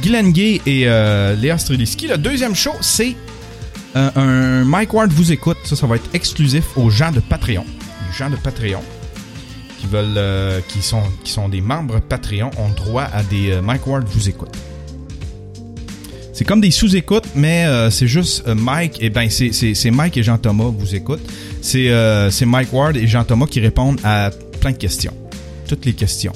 Guylaine 0.00 0.32
Gay 0.32 0.60
et 0.66 0.84
euh, 0.86 1.34
Léa 1.34 1.58
Streliski. 1.58 2.06
Le 2.06 2.18
deuxième 2.18 2.54
show, 2.54 2.72
c'est 2.80 3.16
euh, 3.96 4.10
un 4.14 4.64
Mike 4.64 4.92
Ward 4.92 5.10
vous 5.10 5.32
écoute. 5.32 5.58
Ça, 5.64 5.74
ça 5.74 5.86
va 5.86 5.96
être 5.96 6.08
exclusif 6.12 6.64
aux 6.76 6.90
gens 6.90 7.10
de 7.10 7.20
Patreon. 7.20 7.64
Les 8.08 8.16
gens 8.16 8.30
de 8.30 8.36
Patreon 8.36 8.82
qui 9.78 9.86
veulent, 9.86 10.62
qui 10.68 10.80
sont, 10.80 11.02
qui 11.22 11.32
sont 11.32 11.48
des 11.48 11.60
membres 11.60 12.00
Patreon 12.00 12.50
ont 12.58 12.70
droit 12.70 13.04
à 13.12 13.22
des 13.22 13.60
Mike 13.62 13.86
Ward 13.86 14.06
vous 14.08 14.28
écoute. 14.28 14.56
C'est 16.36 16.44
comme 16.44 16.60
des 16.60 16.70
sous-écoutes, 16.70 17.28
mais 17.34 17.64
euh, 17.64 17.88
c'est 17.88 18.06
juste 18.06 18.46
euh, 18.46 18.54
Mike 18.54 18.98
et 19.00 19.08
ben 19.08 19.30
c'est, 19.30 19.52
c'est, 19.54 19.90
Mike 19.90 20.18
et 20.18 20.22
Jean 20.22 20.36
Thomas 20.36 20.66
vous 20.66 20.94
écoutent. 20.94 21.26
C'est, 21.62 21.88
euh, 21.88 22.30
c'est 22.30 22.44
Mike 22.44 22.74
Ward 22.74 22.94
et 22.94 23.06
Jean 23.06 23.24
Thomas 23.24 23.46
qui 23.46 23.58
répondent 23.58 23.98
à 24.04 24.30
plein 24.60 24.72
de 24.72 24.76
questions, 24.76 25.14
toutes 25.66 25.86
les 25.86 25.94
questions. 25.94 26.34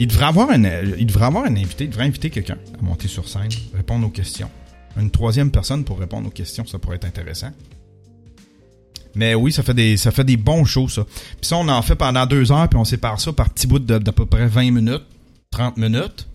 Il 0.00 0.06
devrait 0.06 0.24
avoir 0.24 0.48
un, 0.48 0.64
il 0.98 1.06
avoir 1.20 1.44
un 1.44 1.54
invité, 1.54 1.84
il 1.84 1.90
devrait 1.90 2.06
inviter 2.06 2.30
quelqu'un 2.30 2.56
à 2.80 2.82
monter 2.82 3.08
sur 3.08 3.28
scène, 3.28 3.50
répondre 3.76 4.06
aux 4.06 4.10
questions. 4.10 4.48
Une 4.98 5.10
troisième 5.10 5.50
personne 5.50 5.84
pour 5.84 5.98
répondre 5.98 6.28
aux 6.28 6.32
questions, 6.32 6.64
ça 6.64 6.78
pourrait 6.78 6.96
être 6.96 7.04
intéressant. 7.04 7.50
Mais 9.14 9.34
oui, 9.34 9.52
ça 9.52 9.62
fait 9.62 9.74
des, 9.74 9.98
ça 9.98 10.12
fait 10.12 10.24
des 10.24 10.38
bons 10.38 10.64
shows, 10.64 10.88
ça. 10.88 11.04
Puis 11.04 11.36
ça, 11.42 11.56
on 11.58 11.68
en 11.68 11.82
fait 11.82 11.94
pendant 11.94 12.24
deux 12.24 12.50
heures, 12.52 12.70
puis 12.70 12.78
on 12.78 12.86
sépare 12.86 13.20
ça 13.20 13.34
par 13.34 13.50
petits 13.50 13.66
bouts 13.66 13.80
d'à 13.80 14.00
peu 14.00 14.24
près 14.24 14.46
20 14.46 14.70
minutes, 14.70 15.04
30 15.50 15.76
minutes. 15.76 16.27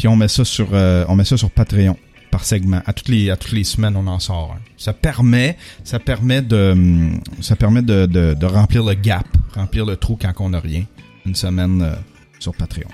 Puis 0.00 0.08
on 0.08 0.16
met 0.16 0.28
ça 0.28 0.46
sur, 0.46 0.68
euh, 0.72 1.04
on 1.08 1.14
met 1.14 1.26
ça 1.26 1.36
sur 1.36 1.50
Patreon 1.50 1.94
par 2.30 2.42
segment. 2.46 2.80
À 2.86 2.94
toutes 2.94 3.08
les, 3.08 3.28
à 3.28 3.36
toutes 3.36 3.52
les 3.52 3.64
semaines, 3.64 3.94
on 3.98 4.06
en 4.06 4.18
sort 4.18 4.56
un. 4.56 4.60
Ça 4.78 4.94
permet, 4.94 5.58
ça 5.84 5.98
permet 5.98 6.40
de, 6.40 6.70
hum, 6.72 7.20
ça 7.42 7.54
permet 7.54 7.82
de, 7.82 8.06
de, 8.06 8.46
remplir 8.46 8.82
le 8.82 8.94
gap, 8.94 9.26
remplir 9.54 9.84
le 9.84 9.96
trou 9.98 10.16
quand 10.18 10.32
on 10.40 10.48
n'a 10.48 10.60
rien. 10.60 10.84
Une 11.26 11.34
semaine 11.34 11.82
euh, 11.82 11.92
sur 12.38 12.54
Patreon. 12.54 12.88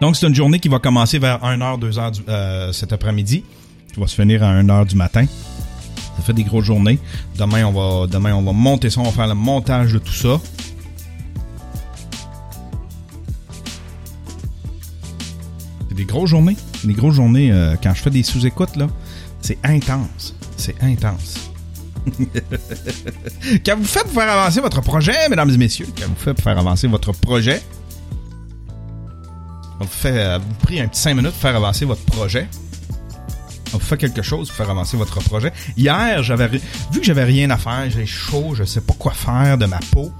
Donc, 0.00 0.16
c'est 0.16 0.26
une 0.26 0.34
journée 0.34 0.58
qui 0.60 0.68
va 0.68 0.78
commencer 0.78 1.18
vers 1.18 1.40
1h, 1.44 1.78
2h 1.78 2.10
du- 2.12 2.20
euh, 2.28 2.72
cet 2.72 2.92
après-midi, 2.94 3.44
qui 3.92 4.00
va 4.00 4.06
se 4.06 4.14
finir 4.14 4.42
à 4.42 4.54
1h 4.54 4.86
du 4.86 4.96
matin. 4.96 5.26
Ça 6.20 6.26
fait 6.26 6.32
des 6.34 6.44
grosses 6.44 6.66
journées. 6.66 6.98
Demain, 7.38 7.64
on 7.64 7.72
va, 7.72 8.06
demain, 8.06 8.34
on 8.34 8.42
va 8.42 8.52
monter 8.52 8.90
ça, 8.90 9.00
on 9.00 9.04
va 9.04 9.10
faire 9.10 9.26
le 9.26 9.34
montage 9.34 9.94
de 9.94 9.98
tout 9.98 10.12
ça. 10.12 10.38
C'est 15.88 15.94
des 15.94 16.04
grosses 16.04 16.28
journées. 16.28 16.56
Des 16.84 16.92
grosses 16.92 17.14
journées. 17.14 17.50
euh, 17.52 17.74
quand 17.82 17.94
je 17.94 18.02
fais 18.02 18.10
des 18.10 18.22
sous-écoutes, 18.22 18.76
là, 18.76 18.88
c'est 19.40 19.56
intense. 19.64 20.36
C'est 20.58 20.76
intense. 20.82 21.50
quand 23.64 23.76
vous 23.78 23.84
faites 23.84 24.04
pour 24.04 24.20
faire 24.22 24.30
avancer 24.30 24.60
votre 24.60 24.82
projet, 24.82 25.28
mesdames 25.30 25.50
et 25.50 25.56
messieurs, 25.56 25.88
quand 25.98 26.06
vous 26.06 26.14
faites 26.16 26.40
faire 26.40 26.58
avancer 26.58 26.86
votre 26.86 27.12
projet, 27.12 27.62
on 29.80 29.84
vous 29.84 29.90
fait, 29.90 30.18
euh, 30.18 30.38
vous 30.38 30.54
prie 30.66 30.80
un 30.80 30.88
petit 30.88 31.00
5 31.00 31.14
minutes 31.14 31.32
pour 31.32 31.40
faire 31.40 31.56
avancer 31.56 31.86
votre 31.86 32.02
projet. 32.04 32.46
Fait 33.78 33.96
quelque 33.96 34.22
chose 34.22 34.48
pour 34.48 34.56
faire 34.56 34.70
avancer 34.70 34.96
votre 34.96 35.20
projet. 35.20 35.52
Hier, 35.76 36.22
j'avais 36.22 36.48
vu 36.48 36.60
que 36.94 37.02
j'avais 37.02 37.24
rien 37.24 37.50
à 37.50 37.56
faire, 37.56 37.88
j'ai 37.88 38.06
chaud, 38.06 38.54
je 38.54 38.64
sais 38.64 38.80
pas 38.80 38.94
quoi 38.98 39.12
faire 39.12 39.58
de 39.58 39.66
ma 39.66 39.78
peau. 39.92 40.10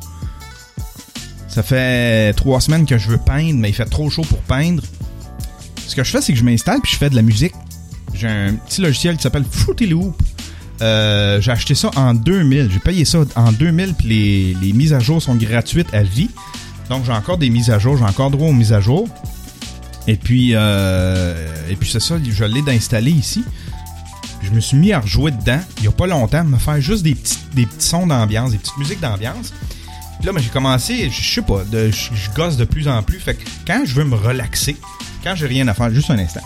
Ça 1.49 1.63
fait 1.63 2.33
trois 2.35 2.61
semaines 2.61 2.87
que 2.87 2.97
je 2.97 3.09
veux 3.09 3.19
peindre, 3.19 3.59
mais 3.59 3.71
il 3.71 3.75
fait 3.75 3.85
trop 3.85 4.09
chaud 4.09 4.23
pour 4.23 4.39
peindre. 4.41 4.83
Ce 5.87 5.97
que 5.97 6.05
je 6.05 6.11
fais, 6.11 6.21
c'est 6.21 6.33
que 6.33 6.39
je 6.39 6.45
m'installe 6.45 6.81
puis 6.81 6.93
je 6.93 6.97
fais 6.97 7.11
de 7.11 7.17
la 7.17 7.23
musique. 7.23 7.55
J'ai 8.15 8.29
un 8.29 8.55
petit 8.55 8.81
logiciel 8.81 9.17
qui 9.17 9.23
s'appelle 9.23 9.45
Fruity 9.51 9.87
Loop. 9.87 10.15
Euh, 10.81 11.41
j'ai 11.41 11.51
acheté 11.51 11.75
ça 11.75 11.91
en 11.97 12.15
2000. 12.15 12.71
J'ai 12.73 12.79
payé 12.79 13.05
ça 13.05 13.21
en 13.35 13.53
2000 13.53 13.95
puis 13.95 14.57
les 14.61 14.73
mises 14.73 14.93
à 14.93 15.01
jour 15.01 15.21
sont 15.21 15.35
gratuites 15.35 15.93
à 15.93 16.03
vie. 16.03 16.31
Donc 16.89 17.05
j'ai 17.05 17.13
encore 17.13 17.39
des 17.39 17.51
mises 17.51 17.71
à 17.71 17.79
jour, 17.79 17.97
j'ai 17.97 18.05
encore 18.05 18.31
droit 18.31 18.49
aux 18.49 18.53
mises 18.53 18.73
à 18.73 18.81
jour. 18.81 19.09
Et 20.11 20.17
puis, 20.17 20.55
euh, 20.55 21.37
et 21.71 21.77
puis 21.77 21.89
c'est 21.89 22.01
ça, 22.01 22.17
je 22.21 22.45
l'ai 22.45 22.63
d'installer 22.63 23.13
ici. 23.13 23.45
Je 24.43 24.51
me 24.51 24.59
suis 24.59 24.77
mis 24.77 24.93
à 24.93 24.99
rejouer 24.99 25.31
dedans, 25.31 25.61
il 25.79 25.85
y 25.85 25.87
a 25.87 25.93
pas 25.93 26.09
longtemps, 26.09 26.43
me 26.43 26.59
faire 26.59 26.81
juste 26.81 27.05
des 27.05 27.15
petits, 27.15 27.39
des 27.55 27.65
petits 27.65 27.87
sons 27.87 28.09
d'ambiance, 28.09 28.51
des 28.51 28.59
petites 28.59 28.77
musiques 28.77 28.99
d'ambiance. 28.99 29.53
Puis 30.19 30.27
là, 30.27 30.33
ben, 30.33 30.43
j'ai 30.43 30.49
commencé, 30.49 31.09
je 31.11 31.35
sais 31.35 31.43
pas, 31.43 31.63
je, 31.73 32.35
gosse 32.35 32.57
de 32.57 32.65
plus 32.65 32.89
en 32.89 33.05
plus. 33.05 33.21
Fait 33.21 33.35
que 33.35 33.45
quand 33.65 33.83
je 33.85 33.95
veux 33.95 34.03
me 34.03 34.17
relaxer, 34.17 34.75
quand 35.23 35.37
j'ai 35.37 35.47
rien 35.47 35.69
à 35.69 35.75
faire, 35.75 35.91
juste 35.95 36.11
un 36.11 36.19
instant. 36.19 36.43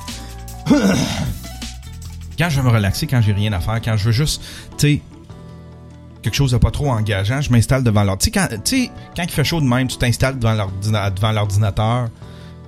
quand 2.38 2.50
je 2.50 2.61
veux 2.61 2.68
me 2.68 2.75
relaxer, 2.75 3.06
quand 3.06 3.23
j'ai 3.23 3.33
rien 3.33 3.54
à 3.54 3.61
faire, 3.61 3.80
quand 3.83 3.97
je 3.97 4.04
veux 4.04 4.12
juste, 4.12 4.42
tu 4.76 4.88
sais, 4.88 5.02
quelque 6.21 6.35
chose 6.35 6.50
de 6.50 6.59
pas 6.59 6.71
trop 6.71 6.90
engageant, 6.90 7.40
je 7.40 7.50
m'installe 7.50 7.83
devant 7.83 8.04
l'ordinateur. 8.04 8.62
Tu 8.62 8.76
sais, 8.76 8.87
quand, 8.88 8.97
quand 9.16 9.23
il 9.23 9.30
fait 9.30 9.44
chaud 9.44 9.62
de 9.62 9.66
même, 9.66 9.88
tu 9.88 9.97
t'installes 9.97 10.38
devant 10.38 11.33
l'ordinateur, 11.33 12.11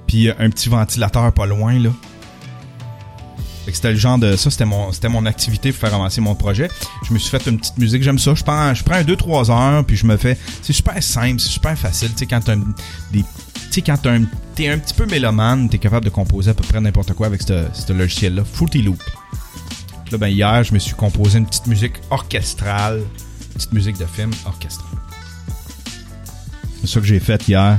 puis 0.07 0.29
euh, 0.29 0.35
un 0.39 0.51
petit 0.51 0.69
ventilateur 0.69 1.33
pas 1.33 1.47
loin, 1.47 1.79
là. 1.79 1.91
Fait 3.65 3.73
que 3.73 3.77
c'était 3.79 3.91
le 3.93 3.99
genre 3.99 4.17
de 4.19 4.37
ça, 4.37 4.49
c'était 4.49 4.65
mon, 4.65 4.93
c'était 4.93 5.09
mon 5.09 5.27
activité 5.27 5.73
pour 5.73 5.81
faire 5.81 5.95
avancer 5.95 6.21
mon 6.21 6.37
projet. 6.37 6.71
Je 7.09 7.13
me 7.13 7.19
suis 7.19 7.31
fait 7.37 7.45
une 7.51 7.59
petite 7.59 7.77
musique, 7.79 8.01
j'aime 8.03 8.19
ça. 8.19 8.33
Je 8.35 8.45
prends, 8.45 8.73
je 8.73 8.85
prends 8.85 8.95
un 8.95 9.03
2-3 9.03 9.51
heures, 9.51 9.85
puis 9.85 9.97
je 9.97 10.07
me 10.07 10.17
fais. 10.17 10.39
C'est 10.63 10.73
super 10.73 11.03
simple, 11.03 11.41
c'est 11.41 11.49
super 11.49 11.77
facile. 11.77 12.11
Tu 12.13 12.19
sais, 12.19 12.27
quand 12.27 12.49
un- 12.49 12.61
des, 13.13 13.25
tu 13.73 13.83
quand 13.83 13.97
t'as 14.01 14.13
un- 14.13 14.25
t'es 14.55 14.69
un 14.69 14.79
petit 14.79 14.95
peu 14.95 15.05
mélomane, 15.07 15.69
t'es 15.69 15.79
capable 15.79 16.05
de 16.05 16.11
composer 16.11 16.53
à 16.53 16.55
peu 16.55 16.63
près 16.63 16.81
n'importe 16.81 17.13
quoi 17.15 17.27
avec 17.27 17.43
ce 17.43 17.93
logiciel-là, 17.93 18.45
Fruity 18.45 18.83
Loop. 18.83 19.03
Là, 20.13 20.19
ben, 20.19 20.29
hier, 20.29 20.63
je 20.63 20.73
me 20.73 20.79
suis 20.79 20.95
composé 20.95 21.39
une 21.39 21.47
petite 21.47 21.67
musique 21.67 21.95
orchestrale, 22.11 22.99
une 23.01 23.55
petite 23.55 23.73
musique 23.73 23.99
de 23.99 24.07
film 24.07 24.31
orchestrale. 24.45 24.87
C'est 26.83 26.87
ça 26.87 27.01
que 27.01 27.07
j'ai 27.07 27.19
fait 27.19 27.49
hier. 27.49 27.79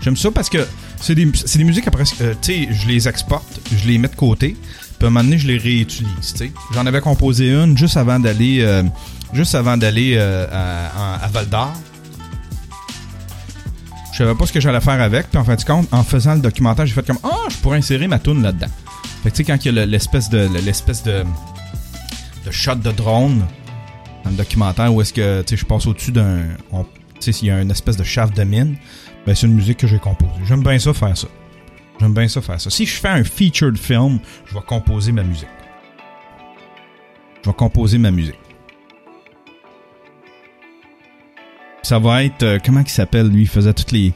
J'aime 0.00 0.16
ça 0.16 0.32
parce 0.32 0.48
que 0.50 0.66
c'est 1.00 1.14
des, 1.14 1.24
des 1.26 1.64
musiques 1.64 1.86
après, 1.88 2.04
euh, 2.20 2.34
tu 2.42 2.52
sais, 2.52 2.68
je 2.70 2.86
les 2.88 3.08
exporte, 3.08 3.60
je 3.74 3.86
les 3.88 3.98
mets 3.98 4.08
de 4.08 4.16
côté, 4.16 4.56
puis 4.98 5.04
à 5.04 5.06
un 5.06 5.10
moment 5.10 5.24
donné, 5.24 5.38
je 5.38 5.46
les 5.46 5.56
réutilise, 5.58 6.32
tu 6.32 6.38
sais. 6.38 6.52
J'en 6.74 6.86
avais 6.86 7.00
composé 7.00 7.50
une 7.52 7.76
juste 7.76 7.96
avant 7.96 8.18
d'aller, 8.20 8.58
euh, 8.60 8.82
juste 9.32 9.54
avant 9.54 9.76
d'aller 9.76 10.14
euh, 10.16 10.46
à, 10.52 11.26
Val 11.28 11.48
d'Or. 11.48 11.72
Je 14.12 14.18
savais 14.18 14.34
pas 14.34 14.46
ce 14.46 14.52
que 14.52 14.60
j'allais 14.60 14.80
faire 14.80 15.00
avec, 15.00 15.30
puis 15.30 15.38
en 15.38 15.44
fin 15.44 15.54
de 15.54 15.62
compte, 15.62 15.88
en 15.92 16.02
faisant 16.02 16.34
le 16.34 16.40
documentaire, 16.40 16.84
j'ai 16.84 16.94
fait 16.94 17.06
comme 17.06 17.18
ah, 17.22 17.48
je 17.48 17.56
pourrais 17.56 17.78
insérer 17.78 18.06
ma 18.06 18.18
tune 18.18 18.42
là-dedans. 18.42 18.66
Fait 19.22 19.30
que 19.30 19.36
tu 19.36 19.38
sais 19.38 19.44
quand 19.44 19.64
il 19.64 19.74
y 19.74 19.78
a 19.78 19.84
le- 19.84 19.90
l'espèce 19.90 20.28
de 20.28 20.48
l'espèce 20.64 21.02
de 21.02 21.24
de 22.44 22.50
shot 22.50 22.76
de 22.76 22.90
drone 22.90 23.44
dans 24.24 24.30
le 24.30 24.36
documentaire 24.36 24.92
où 24.94 25.00
est-ce 25.02 25.12
que 25.12 25.42
tu 25.42 25.50
sais 25.50 25.56
je 25.60 25.64
passe 25.66 25.86
au-dessus 25.86 26.10
d'un 26.12 26.40
Tu 26.70 27.20
sais, 27.20 27.32
s'il 27.32 27.48
y 27.48 27.50
a 27.50 27.60
une 27.60 27.70
espèce 27.70 27.96
de 27.96 28.04
shaft 28.04 28.34
de 28.36 28.44
mine, 28.44 28.76
ben 29.26 29.34
c'est 29.34 29.46
une 29.46 29.54
musique 29.54 29.78
que 29.78 29.86
j'ai 29.86 29.98
composée. 29.98 30.40
J'aime 30.44 30.62
bien 30.62 30.78
ça 30.78 30.92
faire 30.92 31.16
ça. 31.16 31.28
J'aime 32.00 32.14
bien 32.14 32.28
ça 32.28 32.40
faire 32.40 32.60
ça. 32.60 32.70
Si 32.70 32.86
je 32.86 32.98
fais 32.98 33.08
un 33.08 33.24
featured 33.24 33.76
film, 33.76 34.20
je 34.46 34.54
vais 34.54 34.62
composer 34.66 35.12
ma 35.12 35.22
musique. 35.22 35.48
Je 37.42 37.50
vais 37.50 37.56
composer 37.56 37.98
ma 37.98 38.10
musique. 38.10 38.38
Ça 41.82 41.98
va 41.98 42.24
être 42.24 42.42
euh, 42.42 42.58
comment 42.64 42.80
il 42.80 42.88
s'appelle 42.88 43.28
lui, 43.28 43.42
il 43.42 43.48
faisait 43.48 43.74
toutes 43.74 43.92
les 43.92 44.14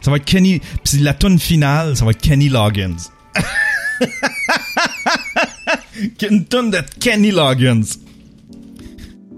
ça 0.00 0.10
va 0.10 0.18
être 0.18 0.24
Kenny 0.24 0.60
puis 0.84 0.98
la 0.98 1.14
tune 1.14 1.38
finale, 1.38 1.96
ça 1.96 2.04
va 2.04 2.12
être 2.12 2.20
Kenny 2.20 2.48
Loggins. 2.48 2.96
une 6.22 6.46
tune 6.46 6.70
de 6.70 6.80
Kenny 7.00 7.32
Loggins. 7.32 7.82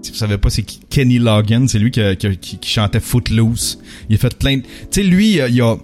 Si 0.01 0.11
vous 0.11 0.17
savez 0.17 0.37
pas 0.37 0.49
c'est 0.49 0.63
Kenny 0.63 1.19
Loggins, 1.19 1.67
c'est 1.67 1.79
lui 1.79 1.91
qui, 1.91 2.59
chantait 2.63 2.99
Footloose. 2.99 3.79
Il 4.09 4.15
a 4.15 4.19
fait 4.19 4.37
plein 4.37 4.57
de... 4.57 4.61
Tu 4.61 4.67
sais, 4.91 5.03
lui, 5.03 5.41
euh, 5.41 5.49
il 5.49 5.61
a... 5.61 5.77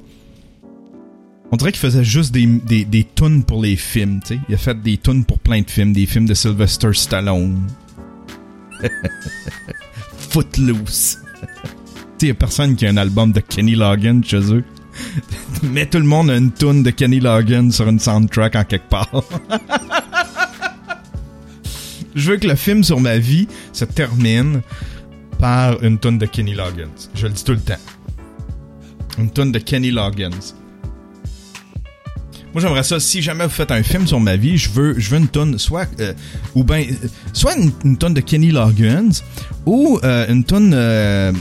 On 1.51 1.57
dirait 1.57 1.71
qu'il 1.71 1.79
faisait 1.79 2.03
juste 2.03 2.33
des, 2.33 2.45
des, 2.45 2.85
des 2.85 3.05
tunes 3.15 3.43
pour 3.43 3.61
les 3.61 3.75
films, 3.75 4.19
tu 4.21 4.35
sais. 4.35 4.39
Il 4.49 4.55
a 4.55 4.57
fait 4.57 4.81
des 4.81 4.97
tunes 4.97 5.25
pour 5.25 5.39
plein 5.39 5.61
de 5.61 5.69
films, 5.69 5.93
des 5.93 6.05
films 6.05 6.25
de 6.25 6.33
Sylvester 6.33 6.91
Stallone. 6.93 7.61
Footloose. 10.29 11.19
tu 12.17 12.27
sais, 12.27 12.31
a 12.31 12.33
personne 12.33 12.75
qui 12.75 12.85
a 12.85 12.89
un 12.89 12.97
album 12.97 13.31
de 13.31 13.39
Kenny 13.39 13.75
Loggins 13.75 14.21
chez 14.23 14.53
eux. 14.53 14.63
Mais 15.63 15.85
tout 15.85 15.97
le 15.97 16.05
monde 16.05 16.29
a 16.29 16.37
une 16.37 16.51
tune 16.51 16.83
de 16.83 16.89
Kenny 16.89 17.19
Loggins 17.19 17.71
sur 17.71 17.87
une 17.87 17.99
soundtrack 17.99 18.55
en 18.55 18.63
quelque 18.63 18.89
part. 18.89 19.09
Je 22.15 22.31
veux 22.31 22.37
que 22.37 22.47
le 22.47 22.55
film 22.55 22.83
sur 22.83 22.99
ma 23.01 23.17
vie 23.17 23.47
se 23.73 23.83
termine 23.83 24.61
par 25.37 25.83
une 25.83 25.99
tune 25.99 26.17
de 26.17 26.25
Kenny 26.25 26.53
Loggins. 26.53 27.09
Je 27.13 27.27
le 27.27 27.33
dis 27.33 27.43
tout 27.43 27.51
le 27.51 27.59
temps. 27.59 27.73
Une 29.17 29.29
tune 29.29 29.51
de 29.51 29.59
Kenny 29.59 29.91
Loggins. 29.91 30.29
Moi, 32.53 32.61
j'aimerais 32.61 32.83
ça. 32.83 33.01
Si 33.01 33.21
jamais 33.21 33.43
vous 33.43 33.49
faites 33.49 33.71
un 33.71 33.83
film 33.83 34.07
sur 34.07 34.21
ma 34.21 34.37
vie, 34.37 34.57
je 34.57 34.69
veux, 34.69 34.97
je 34.97 35.09
veux 35.09 35.17
une 35.17 35.27
tonne, 35.27 35.57
soit 35.59 35.89
euh, 35.99 36.13
ou 36.55 36.63
ben, 36.63 36.85
soit 37.33 37.53
une, 37.83 37.97
tonne 37.97 38.13
de 38.13 38.21
Kenny 38.21 38.49
Loggins 38.49 39.09
ou 39.65 39.99
euh, 40.05 40.25
une 40.29 40.45
tonne 40.45 40.71
euh, 40.73 41.33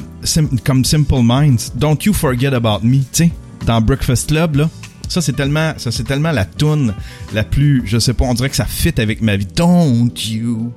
comme 0.64 0.84
Simple 0.84 1.22
Minds. 1.22 1.70
Don't 1.76 1.98
you 2.04 2.12
forget 2.12 2.52
about 2.52 2.80
me, 2.82 2.98
tu 2.98 3.04
sais, 3.12 3.30
dans 3.64 3.80
Breakfast 3.80 4.26
Club 4.28 4.56
là. 4.56 4.68
Ça 5.08 5.20
c'est 5.20 5.32
tellement, 5.32 5.74
ça 5.76 5.90
c'est 5.92 6.04
tellement 6.04 6.32
la 6.32 6.44
tune 6.44 6.94
la 7.32 7.44
plus, 7.44 7.82
je 7.84 7.98
sais 7.98 8.14
pas, 8.14 8.24
on 8.24 8.34
dirait 8.34 8.50
que 8.50 8.56
ça 8.56 8.66
fit 8.66 8.94
avec 9.00 9.22
ma 9.22 9.36
vie. 9.36 9.46
Don't 9.46 10.12
you? 10.28 10.72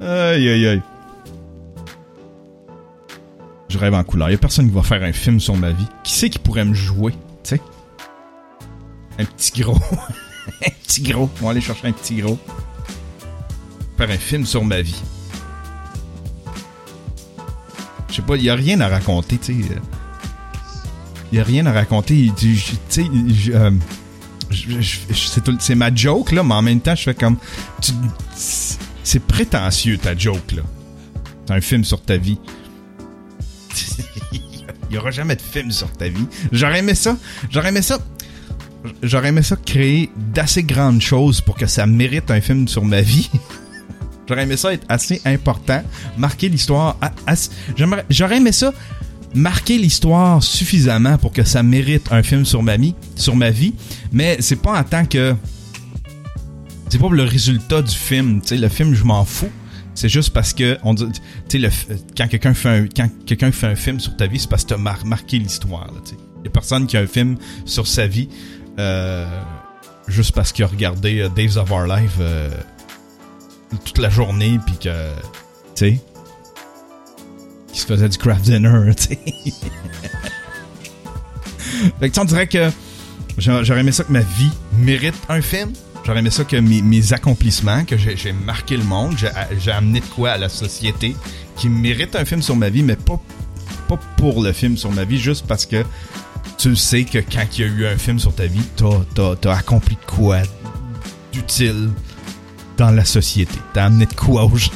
Aïe 0.00 0.48
aïe 0.48 0.66
aïe. 0.66 0.82
Je 3.68 3.76
rêve 3.76 3.92
en 3.94 4.04
couleur. 4.04 4.30
Il 4.30 4.34
a 4.34 4.38
personne 4.38 4.68
qui 4.68 4.74
va 4.74 4.82
faire 4.82 5.02
un 5.02 5.12
film 5.12 5.38
sur 5.40 5.56
ma 5.56 5.70
vie. 5.70 5.86
Qui 6.02 6.14
c'est 6.14 6.30
qui 6.30 6.38
pourrait 6.38 6.64
me 6.64 6.72
jouer, 6.72 7.12
tu 7.42 7.50
sais? 7.50 7.60
Un 9.18 9.24
petit 9.24 9.60
gros. 9.60 9.76
un 10.66 10.70
petit 10.82 11.02
gros. 11.02 11.28
On 11.42 11.44
va 11.44 11.50
aller 11.50 11.60
chercher 11.60 11.88
un 11.88 11.92
petit 11.92 12.16
gros. 12.16 12.38
Faire 13.98 14.10
un 14.10 14.16
film 14.16 14.46
sur 14.46 14.64
ma 14.64 14.80
vie. 14.80 15.02
Sais 18.20 18.26
pas, 18.26 18.36
il 18.36 18.42
y 18.42 18.50
a 18.50 18.54
rien 18.54 18.80
à 18.80 18.88
raconter, 18.88 19.38
tu 19.38 19.54
sais. 19.54 19.68
Il 21.32 21.38
y 21.38 21.40
a 21.40 21.44
rien 21.44 21.66
à 21.66 21.72
raconter. 21.72 22.30
Tu 22.36 22.56
sais, 22.88 23.04
euh, 23.50 23.70
c'est 25.58 25.74
ma 25.74 25.94
joke, 25.94 26.32
là, 26.32 26.42
mais 26.42 26.54
en 26.54 26.62
même 26.62 26.80
temps, 26.80 26.94
je 26.94 27.02
fais 27.02 27.14
comme... 27.14 27.36
C'est 29.02 29.22
prétentieux, 29.26 29.98
ta 29.98 30.16
joke, 30.16 30.52
là. 30.52 30.62
C'est 31.46 31.54
un 31.54 31.60
film 31.60 31.84
sur 31.84 32.02
ta 32.02 32.16
vie. 32.16 32.38
Il 34.90 34.94
y 34.94 34.98
aura 34.98 35.10
jamais 35.10 35.36
de 35.36 35.42
film 35.42 35.70
sur 35.70 35.90
ta 35.92 36.08
vie. 36.08 36.26
J'aurais 36.52 36.78
aimé 36.78 36.94
ça. 36.94 37.16
J'aurais 37.50 37.68
aimé 37.68 37.82
ça. 37.82 37.98
J'aurais 39.02 39.28
aimé 39.28 39.42
ça 39.42 39.56
créer 39.56 40.10
d'assez 40.16 40.62
grandes 40.62 41.02
choses 41.02 41.40
pour 41.40 41.56
que 41.56 41.66
ça 41.66 41.86
mérite 41.86 42.30
un 42.30 42.40
film 42.40 42.68
sur 42.68 42.84
ma 42.84 43.00
vie. 43.02 43.30
J'aurais 44.28 44.42
aimé 44.42 44.56
ça 44.56 44.72
être 44.74 44.84
assez 44.88 45.20
important, 45.24 45.82
marquer 46.16 46.48
l'histoire. 46.48 46.96
J'aurais 48.10 48.36
aimé 48.36 48.52
ça 48.52 48.72
marquer 49.34 49.76
l'histoire 49.78 50.42
suffisamment 50.42 51.18
pour 51.18 51.32
que 51.32 51.44
ça 51.44 51.62
mérite 51.62 52.08
un 52.10 52.22
film 52.22 52.44
sur 52.46 52.62
ma 52.62 52.76
vie, 52.76 52.94
sur 53.14 53.36
ma 53.36 53.50
vie. 53.50 53.74
Mais 54.12 54.36
c'est 54.40 54.56
pas 54.56 54.78
en 54.78 54.84
tant 54.84 55.04
que 55.04 55.34
c'est 56.88 56.98
pas 56.98 57.04
pour 57.04 57.12
le 57.14 57.24
résultat 57.24 57.82
du 57.82 57.94
film. 57.94 58.40
Tu 58.40 58.48
sais, 58.48 58.56
le 58.56 58.68
film, 58.68 58.94
je 58.94 59.04
m'en 59.04 59.24
fous. 59.24 59.50
C'est 59.94 60.08
juste 60.08 60.30
parce 60.30 60.52
que 60.54 60.78
on 60.84 60.94
dit, 60.94 61.04
tu 61.48 61.60
quand 62.16 62.28
quelqu'un 62.28 62.54
fait 62.54 62.68
un 62.68 62.86
quand 62.86 63.08
quelqu'un 63.26 63.50
fait 63.50 63.66
un 63.66 63.74
film 63.74 63.98
sur 63.98 64.16
ta 64.16 64.26
vie, 64.26 64.38
c'est 64.38 64.48
parce 64.48 64.62
que 64.64 64.68
t'as 64.70 64.76
mar- 64.76 65.04
marqué 65.04 65.38
l'histoire. 65.38 65.90
tu. 66.06 66.14
Il 66.40 66.44
y 66.44 66.48
a 66.48 66.50
personne 66.50 66.86
qui 66.86 66.96
a 66.96 67.00
un 67.00 67.06
film 67.06 67.36
sur 67.66 67.86
sa 67.86 68.06
vie 68.06 68.28
euh, 68.78 69.26
juste 70.06 70.32
parce 70.32 70.52
qu'il 70.52 70.64
a 70.64 70.68
regardé 70.68 71.18
euh, 71.20 71.28
Days 71.28 71.56
of 71.56 71.70
Our 71.72 71.86
Life 71.86 72.12
euh, 72.20 72.48
toute 73.84 73.98
la 73.98 74.10
journée 74.10 74.58
puis 74.64 74.76
que 74.76 75.10
tu 75.74 75.86
sais 75.94 76.00
qui 77.72 77.80
se 77.80 77.86
faisait 77.86 78.08
du 78.08 78.18
craft 78.18 78.42
dinner, 78.42 78.94
tu 78.96 79.02
sais. 79.04 79.18
fait 82.00 82.08
que 82.08 82.14
tu 82.14 82.20
on 82.20 82.24
dirait 82.24 82.46
que 82.46 82.70
j'a- 83.36 83.62
j'aurais 83.62 83.80
aimé 83.80 83.92
ça 83.92 84.04
que 84.04 84.12
ma 84.12 84.20
vie 84.20 84.50
mérite 84.78 85.14
un 85.28 85.40
film. 85.42 85.72
J'aurais 86.04 86.20
aimé 86.20 86.30
ça 86.30 86.44
que 86.44 86.56
mes, 86.56 87.12
accomplissements, 87.12 87.84
que 87.84 87.96
j'ai 87.98 88.32
marqué 88.32 88.78
le 88.78 88.84
monde, 88.84 89.14
j'ai 89.60 89.70
amené 89.70 90.00
de 90.00 90.06
quoi 90.06 90.30
à 90.32 90.38
la 90.38 90.48
société, 90.48 91.14
qui 91.56 91.68
mérite 91.68 92.16
un 92.16 92.24
film 92.24 92.40
sur 92.40 92.56
ma 92.56 92.70
vie, 92.70 92.82
mais 92.82 92.96
pas, 92.96 93.20
pour 94.16 94.42
le 94.42 94.52
film 94.52 94.78
sur 94.78 94.90
ma 94.90 95.04
vie, 95.04 95.18
juste 95.18 95.46
parce 95.46 95.66
que 95.66 95.84
tu 96.56 96.74
sais 96.76 97.04
que 97.04 97.18
quand 97.18 97.44
il 97.58 97.60
y 97.60 97.64
a 97.64 97.66
eu 97.66 97.86
un 97.86 97.98
film 97.98 98.18
sur 98.18 98.34
ta 98.34 98.46
vie, 98.46 98.62
t'as 98.76 99.34
t'as 99.36 99.54
accompli 99.54 99.96
de 99.96 100.10
quoi 100.10 100.38
d'utile 101.32 101.90
dans 102.78 102.90
la 102.92 103.04
société. 103.04 103.58
T'as 103.74 103.84
amené 103.86 104.06
de 104.06 104.14
quoi 104.14 104.44
aux 104.44 104.56
gens? 104.56 104.70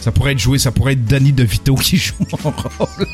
Ça 0.00 0.12
pourrait 0.12 0.32
être 0.32 0.38
joué, 0.38 0.58
ça 0.58 0.70
pourrait 0.70 0.92
être 0.92 1.04
Danny 1.04 1.32
DeVito 1.32 1.74
qui 1.74 1.96
joue 1.96 2.14
mon 2.30 2.50
rôle. 2.50 3.06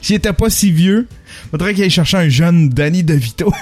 S'il 0.00 0.16
était 0.16 0.32
pas 0.32 0.48
si 0.48 0.72
vieux, 0.72 1.06
faudrait 1.50 1.74
qu'il 1.74 1.82
aille 1.84 1.90
chercher 1.90 2.16
un 2.16 2.28
jeune 2.28 2.70
Danny 2.70 3.02
DeVito. 3.02 3.52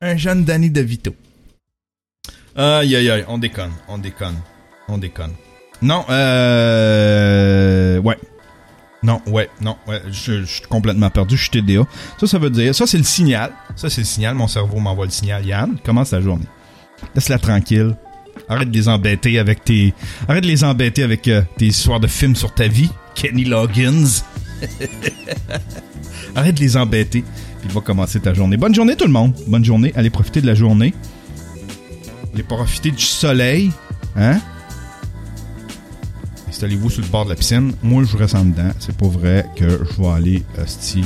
un 0.00 0.16
jeune 0.16 0.44
Danny 0.44 0.70
DeVito. 0.70 1.14
Aïe 2.56 2.96
aïe 2.96 3.10
aïe, 3.10 3.24
on 3.28 3.38
déconne, 3.38 3.72
on 3.86 3.98
déconne, 3.98 4.40
on 4.88 4.98
déconne. 4.98 5.34
Non, 5.82 6.04
euh... 6.10 7.98
Ouais. 8.00 8.18
Non, 9.02 9.22
ouais, 9.26 9.48
non, 9.62 9.76
ouais, 9.88 10.02
je, 10.10 10.44
suis 10.44 10.60
complètement 10.68 11.08
perdu, 11.08 11.34
je 11.34 11.42
suis 11.42 11.50
TDA. 11.50 11.84
Ça, 12.18 12.26
ça 12.26 12.38
veut 12.38 12.50
dire, 12.50 12.74
ça 12.74 12.86
c'est 12.86 12.98
le 12.98 13.04
signal. 13.04 13.50
Ça 13.74 13.88
c'est 13.88 14.02
le 14.02 14.06
signal, 14.06 14.34
mon 14.34 14.46
cerveau 14.46 14.78
m'envoie 14.78 15.06
le 15.06 15.10
signal. 15.10 15.46
Yann, 15.46 15.78
commence 15.82 16.10
la 16.10 16.20
journée. 16.20 16.44
Laisse-la 17.14 17.38
tranquille. 17.38 17.96
Arrête 18.48 18.70
de 18.70 18.76
les 18.76 18.88
embêter 18.88 19.38
avec 19.38 19.64
tes... 19.64 19.94
Arrête 20.28 20.42
de 20.42 20.48
les 20.48 20.64
embêter 20.64 21.02
avec 21.02 21.28
euh, 21.28 21.42
tes 21.56 21.66
histoires 21.66 22.00
de 22.00 22.08
films 22.08 22.36
sur 22.36 22.52
ta 22.52 22.68
vie. 22.68 22.90
Kenny 23.14 23.44
Loggins. 23.44 24.22
Arrête 26.34 26.56
de 26.56 26.60
les 26.60 26.76
embêter. 26.76 27.24
Puis 27.60 27.70
va 27.70 27.80
commencer 27.80 28.20
ta 28.20 28.34
journée. 28.34 28.56
Bonne 28.56 28.74
journée 28.74 28.96
tout 28.96 29.06
le 29.06 29.12
monde. 29.12 29.34
Bonne 29.46 29.64
journée. 29.64 29.92
Allez 29.94 30.10
profiter 30.10 30.40
de 30.40 30.46
la 30.46 30.54
journée. 30.54 30.92
Allez 32.34 32.42
profiter 32.42 32.90
du 32.90 33.04
soleil. 33.04 33.70
Hein? 34.16 34.40
Installez-vous 36.60 36.90
sur 36.90 37.00
le 37.00 37.08
bord 37.08 37.24
de 37.24 37.30
la 37.30 37.36
piscine. 37.36 37.72
Moi, 37.82 38.04
je 38.04 38.14
reste 38.18 38.34
en 38.34 38.44
dedans. 38.44 38.68
C'est 38.80 38.94
pas 38.94 39.06
vrai 39.06 39.46
que 39.56 39.64
je 39.66 40.02
vais 40.02 40.08
aller 40.08 40.42
hostie, 40.62 41.02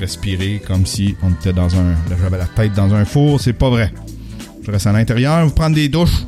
respirer 0.00 0.62
comme 0.66 0.86
si 0.86 1.14
on 1.22 1.32
était 1.32 1.52
dans 1.52 1.68
un. 1.76 1.94
J'avais 2.08 2.38
la 2.38 2.46
tête 2.46 2.72
dans 2.72 2.94
un 2.94 3.04
four. 3.04 3.38
C'est 3.38 3.52
pas 3.52 3.68
vrai. 3.68 3.92
Je 4.62 4.70
reste 4.70 4.86
à 4.86 4.92
l'intérieur, 4.92 5.44
vous 5.44 5.52
prendre 5.52 5.74
des 5.74 5.90
douches. 5.90 6.24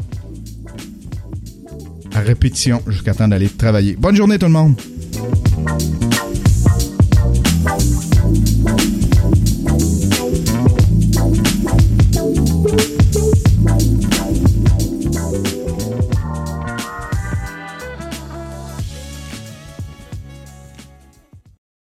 À 2.14 2.20
répétition 2.20 2.82
jusqu'à 2.86 3.14
temps 3.14 3.26
d'aller 3.26 3.48
travailler. 3.48 3.96
Bonne 3.96 4.16
journée 4.16 4.38
tout 4.38 4.44
le 4.44 4.52
monde. 4.52 4.78